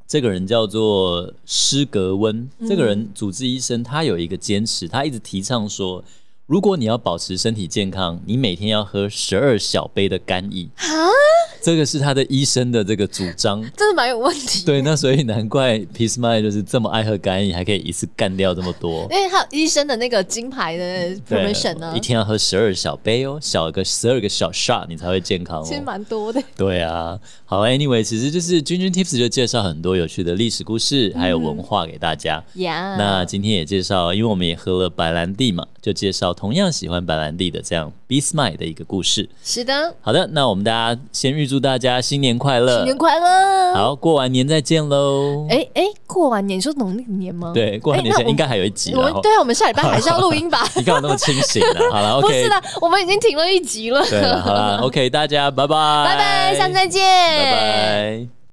[0.07, 2.49] 这个人叫做施格温。
[2.69, 6.05] 这个人主治医生他有一个坚持，他一直提倡说，
[6.49, 10.71] 如果你要保持身体健康，你每天要喝十二小杯的干邑。
[10.77, 10.87] 啊
[11.61, 14.65] 这个是他的医生的这个主张，真的蛮有问题。
[14.65, 19.03] 对，那所以难怪俾斯麦就是这么爱喝干邑，还可以一次干掉这么多。
[19.11, 25.65] 因为他医生的那个金牌的 permission 呢，一天要喝十二小杯哦，小个十二个小 shot 你才会健康哦。
[25.67, 26.41] 其实蛮多的。
[26.57, 32.43] 对啊，好，Anyway，其实就是君君 Tips 就介绍很多有趣的历史故事，还有文化给大家。
[32.55, 39.29] 呀、嗯，那今天也介绍，因为我们也喝了白兰地嘛，就介绍同样喜欢白兰地的这样 Be Smile 的一个故事。
[39.43, 39.93] 是的。
[40.01, 41.49] 好的，那我们大家先预。
[41.49, 42.77] 祝大家新年快乐！
[42.77, 43.75] 新年快乐！
[43.75, 45.47] 好，过完年再见喽！
[45.49, 47.53] 哎哎，过完年，你说农历年吗？
[47.55, 48.95] 对，过完年前应该还有一集。
[48.95, 50.69] 我们对啊，我们下礼拜 还是要录音吧？
[50.77, 51.81] 你干嘛那么清醒呢？
[51.91, 52.29] 好了， OK。
[52.29, 54.05] 不是的，我们已经停了一集了。
[54.05, 55.75] 对，好了，OK，大家拜拜，
[56.05, 58.38] 拜拜，下次再见，拜拜。